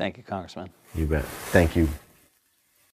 Thank 0.00 0.16
you, 0.16 0.22
Congressman. 0.22 0.70
You 0.94 1.04
bet. 1.04 1.26
Thank 1.52 1.76
you. 1.76 1.86